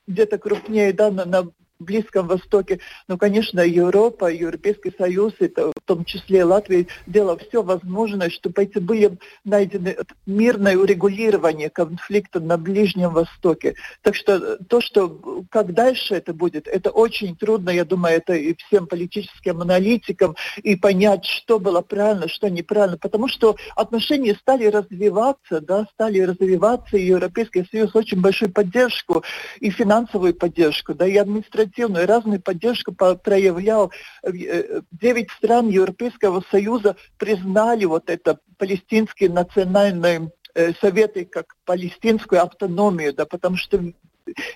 [0.06, 6.44] где-то крупнее, да, на, на Близком Востоке, ну, конечно, Европа, Европейский Союз, это том числе
[6.44, 13.74] Латвия, делала все возможное, чтобы эти были найдены мирное урегулирование конфликта на Ближнем Востоке.
[14.02, 18.54] Так что то, что как дальше это будет, это очень трудно, я думаю, это и
[18.54, 25.60] всем политическим аналитикам, и понять, что было правильно, что неправильно, потому что отношения стали развиваться,
[25.60, 29.24] да, стали развиваться, и Европейский Союз очень большую поддержку,
[29.58, 33.90] и финансовую поддержку, да, и административную, и разную поддержку проявлял.
[34.22, 42.42] Э, э, девять стран Европейского Союза признали вот это палестинские национальные э, советы как палестинскую
[42.42, 43.82] автономию, да, потому что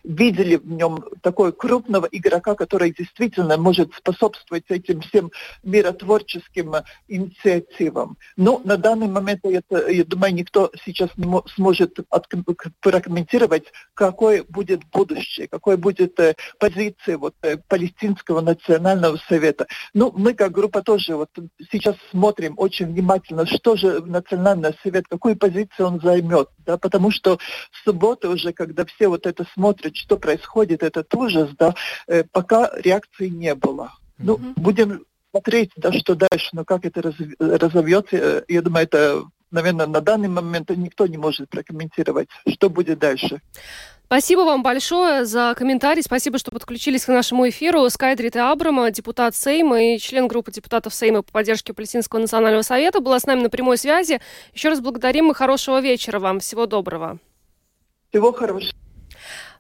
[0.02, 5.30] видели в нем такого крупного игрока, который действительно может способствовать этим всем
[5.62, 6.74] миротворческим
[7.08, 8.16] инициативам.
[8.37, 11.98] Но на данный момент, это, я думаю, никто сейчас не сможет
[12.80, 19.66] прокомментировать, какое будет будущее, какой будет э, позиция вот, э, Палестинского национального совета.
[19.92, 21.30] Ну, мы как группа тоже вот
[21.70, 27.38] сейчас смотрим очень внимательно, что же Национальный совет, какую позицию он займет, да, потому что
[27.38, 29.63] в субботу уже, когда все вот это смотрят,
[29.94, 31.74] что происходит, этот ужас, да,
[32.07, 33.92] э, пока реакции не было.
[34.18, 34.53] Ну, mm-hmm.
[34.57, 39.87] будем смотреть, да, что дальше, но как это раз, разовьется, э, я думаю, это, наверное,
[39.87, 43.40] на данный момент никто не может прокомментировать, что будет дальше.
[44.07, 46.03] Спасибо вам большое за комментарий.
[46.03, 47.88] Спасибо, что подключились к нашему эфиру.
[47.88, 53.18] Скайдрит Абрама, депутат Сейма и член группы депутатов Сейма по поддержке Палестинского национального совета, была
[53.18, 54.20] с нами на прямой связи.
[54.53, 56.38] Еще раз благодарим и хорошего вечера вам.
[56.40, 57.18] Всего доброго.
[58.11, 58.84] Всего хорошего.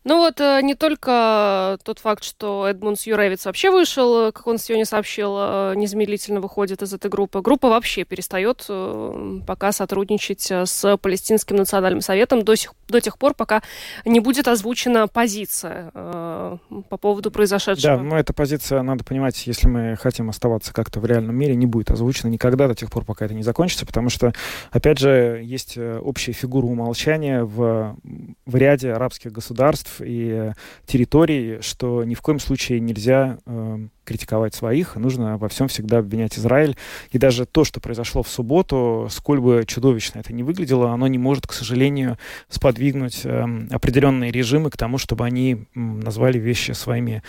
[0.04, 4.84] Ну вот э, не только тот факт, что Эдмундс Юревиц вообще вышел, как он сегодня
[4.84, 7.40] сообщил, э, незамедлительно выходит из этой группы.
[7.40, 13.32] Группа вообще перестает э, пока сотрудничать с Палестинским национальным советом до, сих, до тех пор,
[13.32, 13.62] пока
[14.04, 17.96] не будет озвучена позиция по поводу произошедшего.
[17.96, 21.66] Да, но эта позиция, надо понимать, если мы хотим оставаться как-то в реальном мире, не
[21.66, 24.34] будет озвучена никогда до тех пор, пока это не закончится, потому что,
[24.70, 27.96] опять же, есть общая фигура умолчания в,
[28.44, 30.52] в ряде арабских государств, и
[30.86, 36.38] территорий, что ни в коем случае нельзя э, критиковать своих, нужно во всем всегда обвинять
[36.38, 36.76] Израиль.
[37.10, 41.18] И даже то, что произошло в субботу, сколь бы чудовищно это не выглядело, оно не
[41.18, 47.22] может, к сожалению, сподвигнуть э, определенные режимы к тому, чтобы они э, назвали вещи своими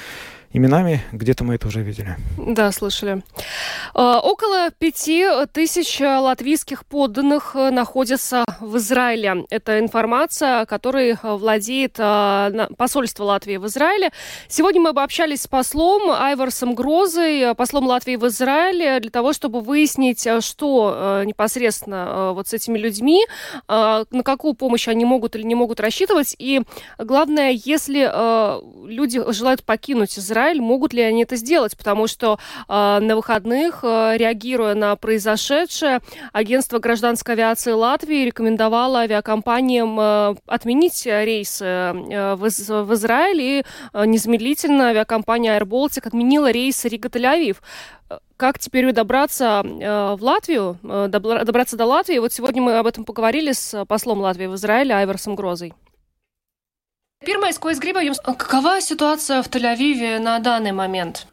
[0.55, 1.01] именами.
[1.11, 2.15] Где-то мы это уже видели.
[2.37, 3.21] Да, слышали.
[3.93, 9.45] А, около пяти тысяч латвийских подданных э, находятся в Израиле.
[9.49, 14.11] Это информация, которой владеет а, посольство Латвии в Израиле.
[14.47, 20.25] Сегодня мы обобщались с послом Айварсом Грозой, послом Латвии в Израиле, для того, чтобы выяснить,
[20.39, 23.25] что э, непосредственно э, вот с этими людьми,
[23.67, 26.35] на какую помощь они могут или не могут рассчитывать.
[26.37, 26.61] И
[26.97, 28.05] главное, если
[28.87, 33.79] люди желают покинуть Израиль, Израиль, могут ли они это сделать, потому что э, на выходных,
[33.83, 36.01] э, реагируя на произошедшее,
[36.33, 44.05] агентство гражданской авиации Латвии рекомендовало авиакомпаниям э, отменить рейсы э, в, в Израиль, и э,
[44.05, 47.57] незамедлительно авиакомпания Air Baltic отменила рейсы Рига-Тель-Авив
[48.37, 52.19] как теперь добраться э, в Латвию, э, добраться до Латвии.
[52.19, 55.73] Вот сегодня мы об этом поговорили с послом Латвии в Израиле Айварсом Грозой.
[57.25, 61.25] Pirmais, ko es gribu jums, какова ситуация в Тель-Авиве на данный момент?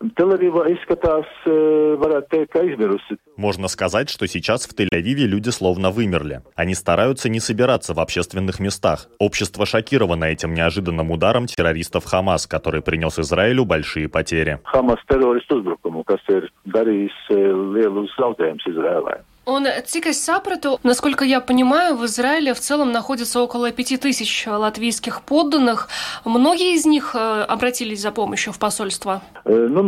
[3.36, 6.40] Можно сказать, что сейчас в Тель-Авиве люди словно вымерли.
[6.54, 9.08] Они стараются не собираться в общественных местах.
[9.18, 14.60] Общество шокировано этим неожиданным ударом террористов Хамас, который принес Израилю большие потери.
[14.64, 19.20] Хамас террористу uzbrukumu, kas ir darījis lielus zaudējumus Izrēlē.
[19.44, 24.46] Он, cik es sapratu, насколько я понимаю, в Израиле в целом находится около пяти тысяч
[24.46, 25.88] латвийских подданных.
[26.24, 29.20] Многие из них э, обратились за помощью в посольство?
[29.44, 29.82] Э, ну,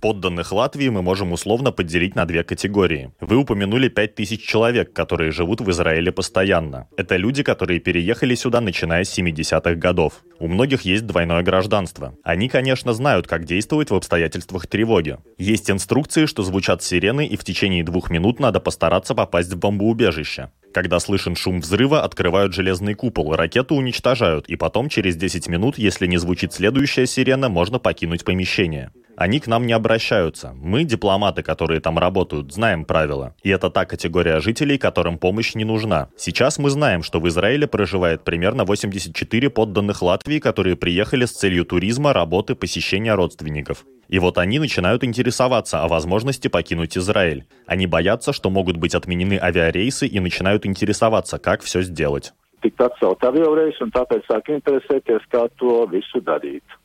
[0.00, 3.10] Подданных Латвии мы можем условно поделить на две категории.
[3.20, 6.86] Вы упомянули пять тысяч человек, которые живут в Израиле постоянно.
[6.96, 10.22] Это люди, которые переехали сюда, начиная с 70-х годов.
[10.38, 12.14] У многих есть двойное гражданство.
[12.22, 15.18] Они, конечно, знают, как действовать в обстоятельствах тревоги.
[15.38, 19.58] Есть инструкции, что звучат сирены и в течение течение двух минут надо постараться попасть в
[19.58, 20.50] бомбоубежище.
[20.72, 26.06] Когда слышен шум взрыва, открывают железный купол, ракету уничтожают, и потом через 10 минут, если
[26.06, 28.90] не звучит следующая сирена, можно покинуть помещение.
[29.20, 30.54] Они к нам не обращаются.
[30.54, 33.34] Мы, дипломаты, которые там работают, знаем правила.
[33.42, 36.08] И это та категория жителей, которым помощь не нужна.
[36.16, 41.66] Сейчас мы знаем, что в Израиле проживает примерно 84 подданных Латвии, которые приехали с целью
[41.66, 43.84] туризма, работы, посещения родственников.
[44.08, 47.44] И вот они начинают интересоваться о возможности покинуть Израиль.
[47.66, 52.32] Они боятся, что могут быть отменены авиарейсы и начинают интересоваться, как все сделать.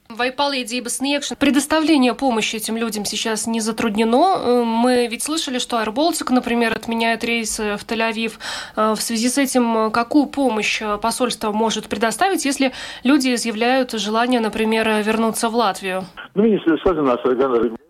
[0.05, 4.35] Vai palīdzības sniegšana, предоставление помощи этим людям сейчас не затруднено.
[4.37, 8.33] Э, мы ведь слышали, что Baltic, например, отменяет рейсы в Тель-Авив.
[8.75, 12.71] Э, в связи с этим, какую помощь посольство может предоставить, если
[13.03, 16.05] люди изъявляют желание, например, вернуться в Латвию?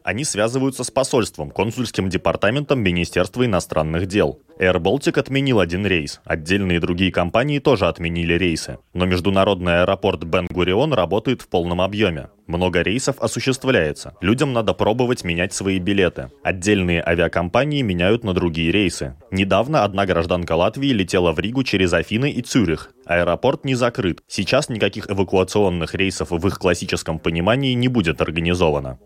[0.03, 4.39] Они связываются с посольством, консульским департаментом Министерства иностранных дел.
[4.59, 6.21] Air Baltic отменил один рейс.
[6.23, 8.77] Отдельные другие компании тоже отменили рейсы.
[8.93, 12.04] Но международный аэропорт Бен-Гурион работает в полном объеме.
[12.47, 14.15] Много рейсов осуществляется.
[14.21, 16.29] Людям надо пробовать менять свои билеты.
[16.43, 19.15] Отдельные авиакомпании меняют на другие рейсы.
[19.31, 22.91] Недавно одна гражданка Латвии летела в Ригу через Афины и Цюрих.
[23.05, 24.21] Аэропорт не закрыт.
[24.27, 28.99] Сейчас никаких эвакуационных рейсов в их классическом понимании не будет организовано.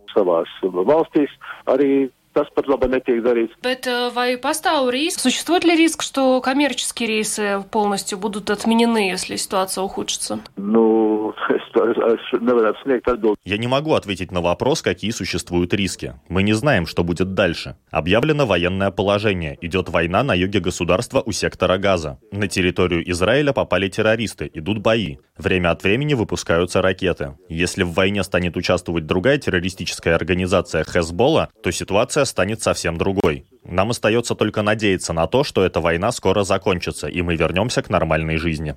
[2.34, 3.56] tas pat labi netiek darīts.
[3.64, 9.84] Bet vai pastāv риск, существует ли риск, что коммерческие рейсы полностью будут отменены, если ситуация
[9.84, 10.40] ухудшится?
[10.56, 11.09] Ну,
[13.46, 16.14] я не могу ответить на вопрос, какие существуют риски.
[16.28, 17.76] Мы не знаем, что будет дальше.
[17.92, 19.58] Объявлено военное положение.
[19.62, 22.20] Идет война на юге государства у сектора Газа.
[22.32, 25.18] На территорию Израиля попали террористы, идут бои.
[25.38, 27.36] Время от времени выпускаются ракеты.
[27.48, 33.46] Если в войне станет участвовать другая террористическая организация Хезболла, то ситуация станет совсем другой.
[33.64, 37.90] Нам остается только надеяться на то, что эта война скоро закончится, и мы вернемся к
[37.90, 38.76] нормальной жизни.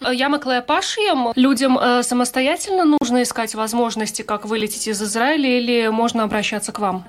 [0.00, 6.72] Jāmeklē pašiem людям э, самостоятельно нужно искать возможности, как вылететь из Израиля, или можно обращаться
[6.72, 7.04] к вам?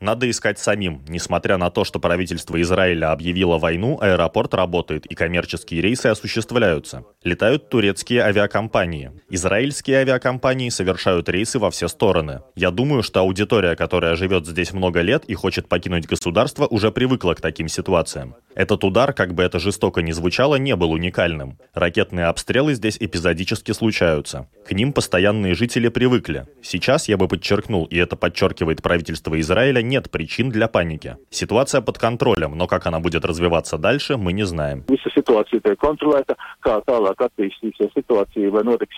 [0.00, 1.02] Надо искать самим.
[1.08, 7.04] Несмотря на то, что правительство Израиля объявило войну, аэропорт работает и коммерческие рейсы осуществляются.
[7.24, 9.12] Летают турецкие авиакомпании.
[9.30, 12.42] Израильские авиакомпании совершают рейсы во все стороны.
[12.56, 17.34] Я думаю, что аудитория, которая живет здесь много лет и хочет покинуть государство, уже привыкла
[17.34, 18.34] к таким ситуациям.
[18.54, 21.58] Этот удар, как бы это жестоко ни звучало, не был уникальным.
[21.74, 24.48] Ракетные обстрелы здесь эпизодически случаются.
[24.66, 26.46] К ним постоянные жители привыкли.
[26.62, 31.16] Сейчас, я бы подчеркнул, и это подчеркивает правительство Израиля, нет причин для паники.
[31.30, 34.84] Ситуация под контролем, но как она будет развиваться дальше, мы не знаем.
[35.14, 38.96] Ситуация контролēta, kā tālāk attīstīsies situācija, vai notiks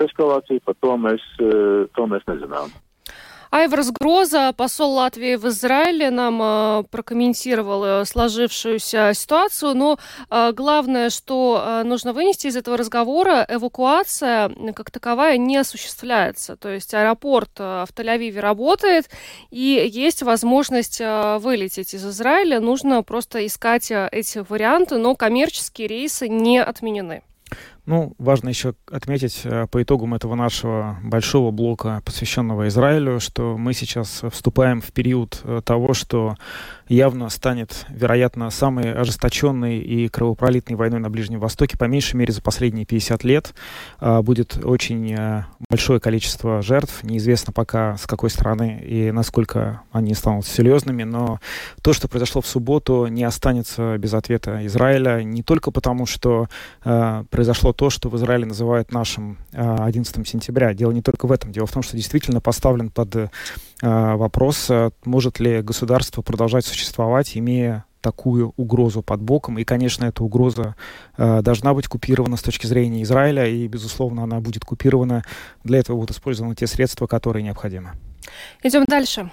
[3.52, 9.98] Айварс Гроза, посол Латвии в Израиле, нам э, прокомментировал э, сложившуюся ситуацию, но
[10.30, 16.56] э, главное, что э, нужно вынести из этого разговора, эвакуация как таковая не осуществляется.
[16.56, 19.10] То есть аэропорт в Тель-Авиве работает,
[19.50, 22.58] и есть возможность вылететь из Израиля.
[22.58, 27.22] Нужно просто искать эти варианты, но коммерческие рейсы не отменены.
[27.84, 33.72] Ну, важно еще отметить э, по итогам этого нашего большого блока, посвященного Израилю, что мы
[33.74, 36.36] сейчас вступаем в период э, того, что
[36.92, 42.42] явно станет, вероятно, самой ожесточенной и кровопролитной войной на Ближнем Востоке, по меньшей мере, за
[42.42, 43.54] последние 50 лет.
[43.98, 47.02] А, будет очень э, большое количество жертв.
[47.02, 51.40] Неизвестно пока, с какой стороны и насколько они станут серьезными, но
[51.82, 56.48] то, что произошло в субботу, не останется без ответа Израиля, не только потому, что
[56.84, 57.24] э,
[57.72, 60.74] произошло то, что в Израиле называют нашим э, 11 сентября.
[60.74, 61.52] Дело не только в этом.
[61.52, 63.28] Дело в том, что действительно поставлен под э,
[63.82, 69.58] вопрос, э, может ли государство продолжать существовать, имея такую угрозу под боком.
[69.58, 70.74] И, конечно, эта угроза
[71.16, 75.22] э, должна быть купирована с точки зрения Израиля, и, безусловно, она будет купирована.
[75.64, 77.90] Для этого будут использованы те средства, которые необходимы.
[78.64, 79.30] Идем дальше.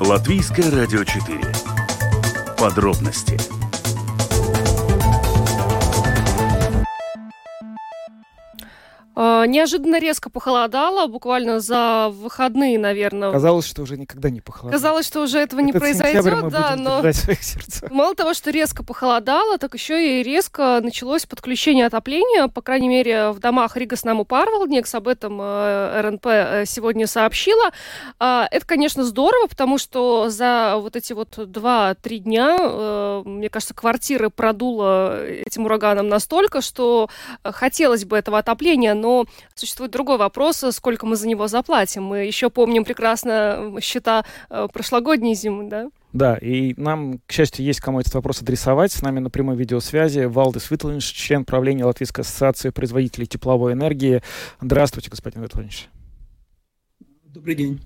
[0.00, 1.38] Латвийское радио 4.
[2.58, 3.63] Подробности
[9.16, 13.32] неожиданно резко похолодало, буквально за выходные, наверное.
[13.32, 14.72] Казалось, что уже никогда не похолодало.
[14.72, 17.02] Казалось, что уже этого не Этот произойдет, да, но
[17.90, 23.30] мало того, что резко похолодало, так еще и резко началось подключение отопления, по крайней мере,
[23.30, 27.70] в домах Рига с Наму Парвалдникс, об этом э, РНП э, сегодня сообщила.
[28.18, 33.74] А, это, конечно, здорово, потому что за вот эти вот два-три дня, э, мне кажется,
[33.74, 37.08] квартиры продуло этим ураганом настолько, что
[37.42, 42.04] хотелось бы этого отопления, но существует другой вопрос, сколько мы за него заплатим.
[42.04, 45.90] Мы еще помним прекрасно счета э, прошлогодней зимы, да?
[46.14, 48.92] Да, и нам, к счастью, есть кому этот вопрос адресовать.
[48.92, 54.22] С нами на прямой видеосвязи Валдис Витлинш, член правления Латвийской ассоциации производителей тепловой энергии.
[54.60, 55.88] Здравствуйте, господин Витлинш.
[57.26, 57.80] Добрый день.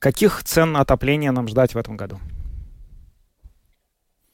[0.00, 2.18] Каких цен на отопление нам ждать в этом году?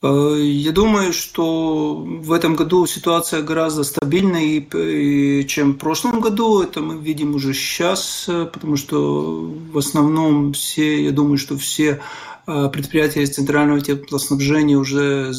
[0.02, 6.62] Э, я думаю, что в этом году ситуация гораздо стабильнее, чем в прошлом году.
[6.62, 12.00] Это мы видим уже сейчас, э, потому что в основном все, я думаю, что все
[12.46, 15.32] предприятия центрального теплоснабжения уже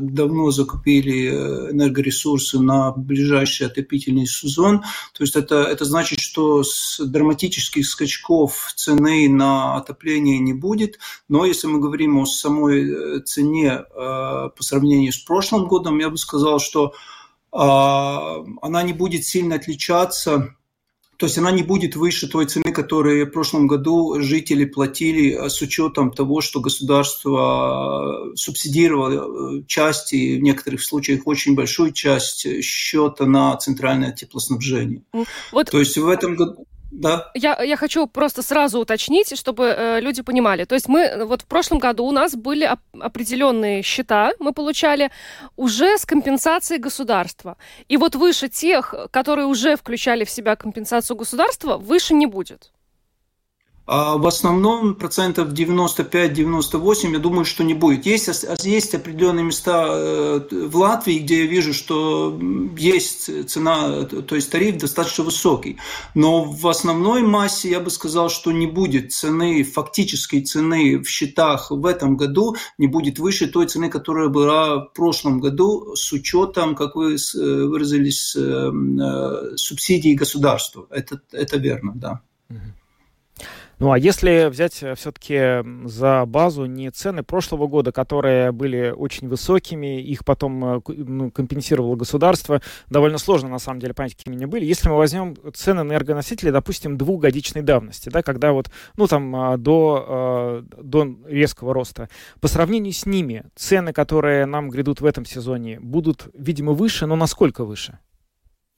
[0.00, 1.28] давно закупили
[1.70, 4.82] энергоресурсы на ближайший отопительный сезон.
[5.12, 10.98] То есть это, это значит, что с драматических скачков цены на отопление не будет.
[11.28, 16.60] Но если мы говорим о самой цене по сравнению с прошлым годом, я бы сказал,
[16.60, 16.92] что
[17.52, 20.54] она не будет сильно отличаться
[21.20, 25.50] то есть она не будет выше той цены, которую в прошлом году жители платили а,
[25.50, 33.26] с учетом того, что государство субсидировало э, части, в некоторых случаях очень большую часть счета
[33.26, 35.02] на центральное теплоснабжение.
[35.52, 35.70] Вот.
[35.70, 36.66] То есть в этом году...
[36.90, 37.30] Да.
[37.34, 40.64] Я, я хочу просто сразу уточнить, чтобы э, люди понимали.
[40.64, 44.52] То есть мы э, вот в прошлом году у нас были оп- определенные счета, мы
[44.52, 45.10] получали
[45.56, 47.56] уже с компенсацией государства.
[47.88, 52.72] И вот выше тех, которые уже включали в себя компенсацию государства, выше не будет.
[53.92, 58.06] А в основном процентов 95-98, я думаю, что не будет.
[58.06, 62.38] Есть, есть определенные места э, в Латвии, где я вижу, что
[62.78, 65.78] есть цена, то есть тариф достаточно высокий.
[66.14, 71.72] Но в основной массе я бы сказал, что не будет цены, фактической цены в счетах
[71.72, 76.76] в этом году не будет выше той цены, которая была в прошлом году с учетом,
[76.76, 80.86] как вы э, выразились, э, субсидий государства.
[80.90, 82.20] Это, это верно, да.
[83.80, 89.26] Ну а если взять э, все-таки за базу не цены прошлого года, которые были очень
[89.26, 92.60] высокими, их потом э, ну, компенсировало государство,
[92.90, 94.66] довольно сложно на самом деле понять, какими они были.
[94.66, 99.56] Если мы возьмем цены на энергоносители, допустим, двухгодичной давности, да, когда вот, ну там а,
[99.56, 102.10] до, э, до резкого роста,
[102.42, 107.16] по сравнению с ними цены, которые нам грядут в этом сезоне, будут, видимо, выше, но
[107.16, 107.98] насколько выше?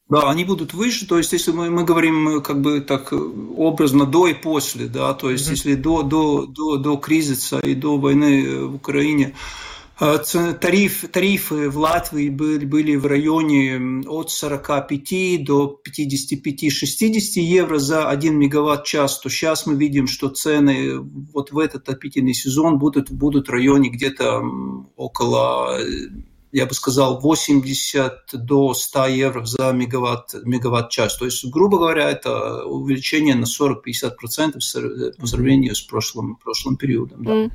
[0.09, 4.27] Да, они будут выше, то есть если мы, мы говорим как бы так образно до
[4.27, 5.53] и после, да, то есть mm-hmm.
[5.53, 9.35] если до, до, до, до кризиса и до войны в Украине
[10.01, 10.19] э,
[10.61, 18.39] тариф, тарифы в Латвии были, были в районе от 45 до 55-60 евро за 1
[18.39, 20.99] мегаватт-час, то сейчас мы видим, что цены
[21.33, 24.43] вот в этот отопительный сезон будут, будут в районе где-то
[24.97, 25.79] около
[26.53, 31.17] я бы сказал, 80 до 100 евро за мегаватт, мегаватт-час.
[31.17, 37.25] То есть, грубо говоря, это увеличение на 40-50% по сравнению с прошлым, прошлым периодом.
[37.25, 37.33] Да.
[37.33, 37.51] Mm.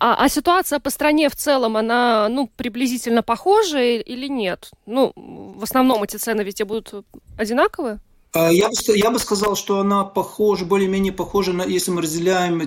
[0.00, 4.70] А, а ситуация по стране в целом, она ну, приблизительно похожа или нет?
[4.84, 7.04] Ну, в основном эти цены ведь будут
[7.38, 8.00] одинаковые?
[8.32, 12.60] А, я бы, я бы сказал, что она похожа, более-менее похожа, на, если мы разделяем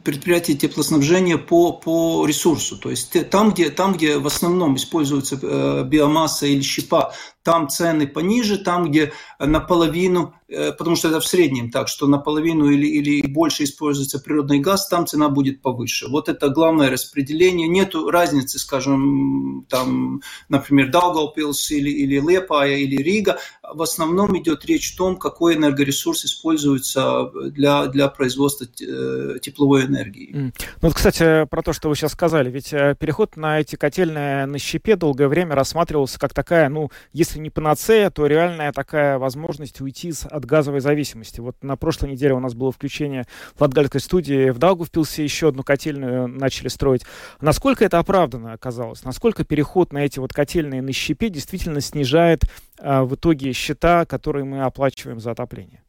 [0.00, 2.76] предприятия теплоснабжения по, по ресурсу.
[2.76, 7.14] То есть там где, там, где в основном используется э, биомасса или щепа,
[7.48, 12.68] там цены пониже, там, где наполовину, э, потому что это в среднем так, что наполовину
[12.68, 16.08] или, или больше используется природный газ, там цена будет повыше.
[16.10, 17.66] Вот это главное распределение.
[17.66, 20.20] Нет разницы, скажем, там,
[20.50, 23.38] например, Даугавпилс или, или Лепая или Рига.
[23.62, 30.34] В основном идет речь о том, какой энергоресурс используется для, для производства э, тепловой энергии.
[30.34, 34.44] Ну вот, кстати, про то, что вы сейчас сказали, ведь э, переход на эти котельные
[34.44, 39.18] на щепе долгое время рассматривался как такая, ну, если если не панацея, то реальная такая
[39.18, 41.40] возможность уйти от газовой зависимости.
[41.40, 45.62] Вот на прошлой неделе у нас было включение в Латгальской студии в Даугавпилсе еще одну
[45.62, 47.02] котельную начали строить.
[47.40, 49.04] Насколько это оправданно оказалось?
[49.04, 52.44] Насколько переход на эти вот котельные на щепе действительно снижает
[52.78, 55.82] а, в итоге счета, которые мы оплачиваем за отопление?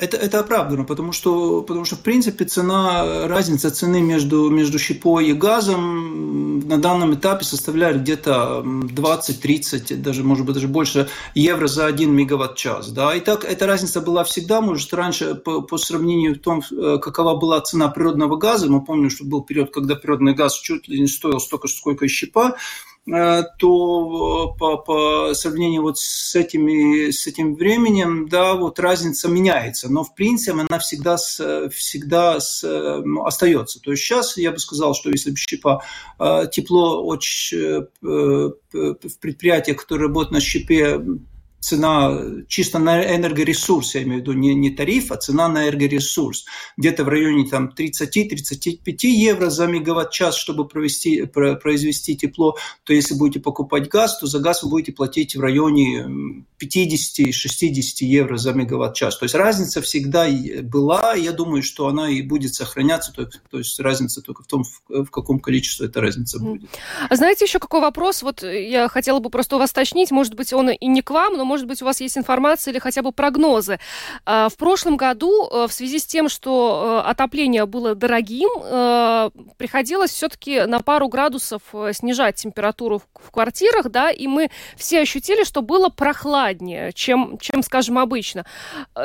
[0.00, 5.28] Это, это оправдано, потому что, потому что, в принципе, цена, разница цены между, между щепой
[5.28, 11.84] и газом на данном этапе составляет где-то 20-30, даже, может быть, даже больше евро за
[11.84, 12.92] 1 мегаватт-час.
[12.92, 13.14] Да?
[13.14, 17.36] И так эта разница была всегда, может, раньше по, по сравнению с том, э, какова
[17.36, 21.08] была цена природного газа, мы помним, что был период, когда природный газ чуть ли не
[21.08, 22.56] стоил столько, сколько и щепа,
[23.58, 29.90] то э, по, по сравнению вот с, этими, с этим временем, да, вот разница меняется,
[29.90, 33.80] но в принципе она всегда, с, всегда с, ну, остается.
[33.80, 35.82] То есть сейчас я бы сказал, что если бы щепа
[36.52, 41.00] тепло очень в предприятиях, которые работают на щепе,
[41.60, 46.46] цена чисто на энергоресурс, я имею в виду не, не тариф, а цена на энергоресурс,
[46.76, 53.40] где-то в районе там, 30-35 евро за мегаватт-час, чтобы провести, произвести тепло, то если будете
[53.40, 59.18] покупать газ, то за газ вы будете платить в районе 50-60 евро за мегаватт-час.
[59.18, 60.26] То есть разница всегда
[60.62, 64.64] была, я думаю, что она и будет сохраняться, то, то есть разница только в том,
[64.64, 66.68] в, в каком количестве эта разница будет.
[67.08, 68.22] А знаете еще какой вопрос?
[68.22, 71.36] Вот я хотела бы просто у вас уточнить, может быть, он и не к вам,
[71.36, 73.78] но, может быть, у вас есть информация или хотя бы прогнозы.
[74.24, 79.30] А, в прошлом году э, в связи с тем, что э, отопление было дорогим, э,
[79.56, 85.62] приходилось все-таки на пару градусов снижать температуру в квартирах, да, и мы все ощутили, что
[85.62, 85.88] было
[86.50, 88.44] прохладнее, чем, чем скажем, обычно.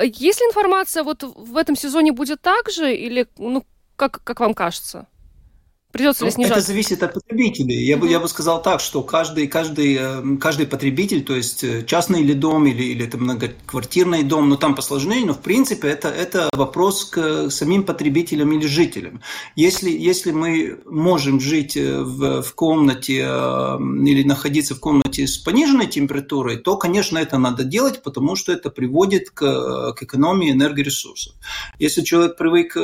[0.01, 3.63] Есть ли информация, вот в этом сезоне будет так же, или, ну,
[3.95, 5.07] как, как вам кажется?
[5.95, 6.57] Придется ли ну, снижать?
[6.57, 7.85] Это зависит от потребителей.
[7.85, 11.85] Я бы, я бы сказал так, что каждый, каждый, э, каждый потребитель, то есть э,
[11.85, 16.09] частный или дом, или, или это многоквартирный дом, но там посложнее, но в принципе это,
[16.09, 19.21] это вопрос к самим потребителям или жителям.
[19.55, 25.87] Если, если мы можем жить э, в, в комнате или находиться в комнате с пониженной
[25.87, 31.35] температурой, то, конечно, это надо делать, потому что это приводит к, к экономии энергоресурсов.
[31.79, 32.77] Если человек привык,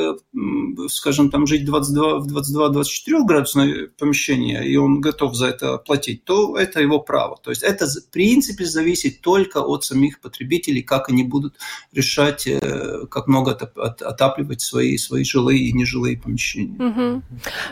[0.88, 6.56] скажем, там жить 22, в 22-24 4-градусное помещение, и он готов за это платить, то
[6.56, 7.38] это его право.
[7.42, 11.54] То есть это в принципе зависит только от самих потребителей, как они будут
[11.92, 16.76] решать, э, как много отапливать свои, свои жилые и нежилые помещения.
[16.78, 17.22] Угу.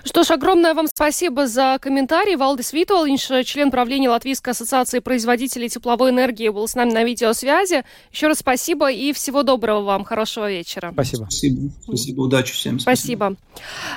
[0.04, 2.36] Что ж, огромное вам спасибо за комментарий.
[2.36, 7.84] Валдис Витуалинш, член правления Латвийской ассоциации производителей тепловой энергии, был с нами на видеосвязи.
[8.12, 10.04] Еще раз спасибо и всего доброго вам.
[10.04, 10.90] Хорошего вечера.
[10.92, 11.24] Спасибо.
[11.24, 11.70] Спасибо.
[11.82, 12.20] Спасибо.
[12.20, 12.78] Удачи всем.
[12.78, 13.36] Спасибо.
[13.36, 13.36] спасибо.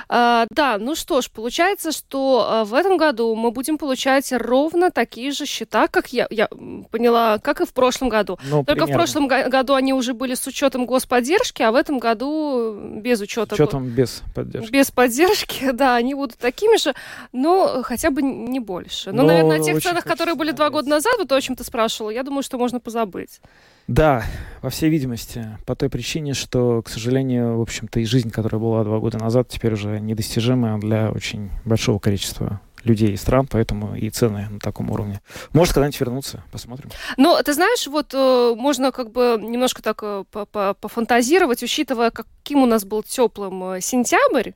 [0.09, 4.91] А, да, ну что ж, получается, что э, в этом году мы будем получать ровно
[4.91, 6.47] такие же счета, как я, я
[6.91, 8.37] поняла, как и в прошлом году.
[8.43, 8.93] Ну, Только примерно.
[8.93, 13.55] в прошлом году они уже были с учетом господдержки, а в этом году без учета.
[13.55, 14.71] С учетом без поддержки.
[14.71, 16.93] Без поддержки, да, они будут такими же,
[17.31, 19.11] но хотя бы не больше.
[19.11, 21.63] Но, но наверное, о тех ценах, которые были два года назад, вот о чем ты
[21.63, 23.39] спрашивала, я думаю, что можно позабыть.
[23.87, 24.23] Да,
[24.61, 28.83] во всей видимости, по той причине, что, к сожалению, в общем-то, и жизнь, которая была
[28.83, 34.09] два года назад, теперь уже недостижима для очень большого количества людей и стран, поэтому и
[34.09, 35.21] цены на таком уровне.
[35.53, 36.91] Может, когда-нибудь вернуться, посмотрим.
[37.17, 40.23] Ну, ты знаешь, вот э, можно как бы немножко так э,
[40.79, 44.51] пофантазировать, учитывая, каким у нас был теплым э, сентябрь,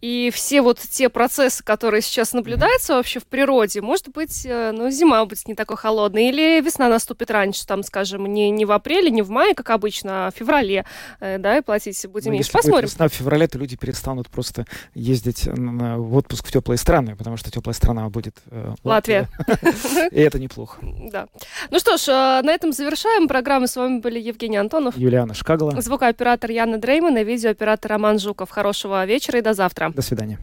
[0.00, 4.90] и все вот те процессы, которые сейчас наблюдаются вообще в природе, может быть, э, ну,
[4.90, 9.10] зима будет не такой холодной, или весна наступит раньше, там, скажем, не, не в апреле,
[9.10, 10.84] не в мае, как обычно, а в феврале,
[11.20, 12.52] э, да, и платить будем ну, меньше.
[12.52, 12.88] Посмотрим.
[12.88, 17.50] Весна в феврале, то люди перестанут просто ездить в отпуск в теплые страны, потому что
[17.50, 19.28] теплая страна будет э, Латвия.
[20.10, 20.78] И это неплохо.
[21.08, 21.26] Да.
[21.70, 23.28] Ну что ж, э, на этом завершаем.
[23.28, 24.96] Программу с вами были Евгений Антонов.
[24.96, 25.80] Юлиана Шкагала.
[25.80, 28.50] Звукооператор Яна Дрейман и видеооператор Роман Жуков.
[28.50, 29.87] Хорошего вечера и до завтра.
[29.94, 30.38] До свидания.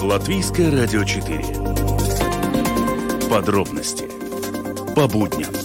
[0.00, 1.44] Латвийское радио 4.
[3.30, 4.04] Подробности
[4.94, 5.61] по будням.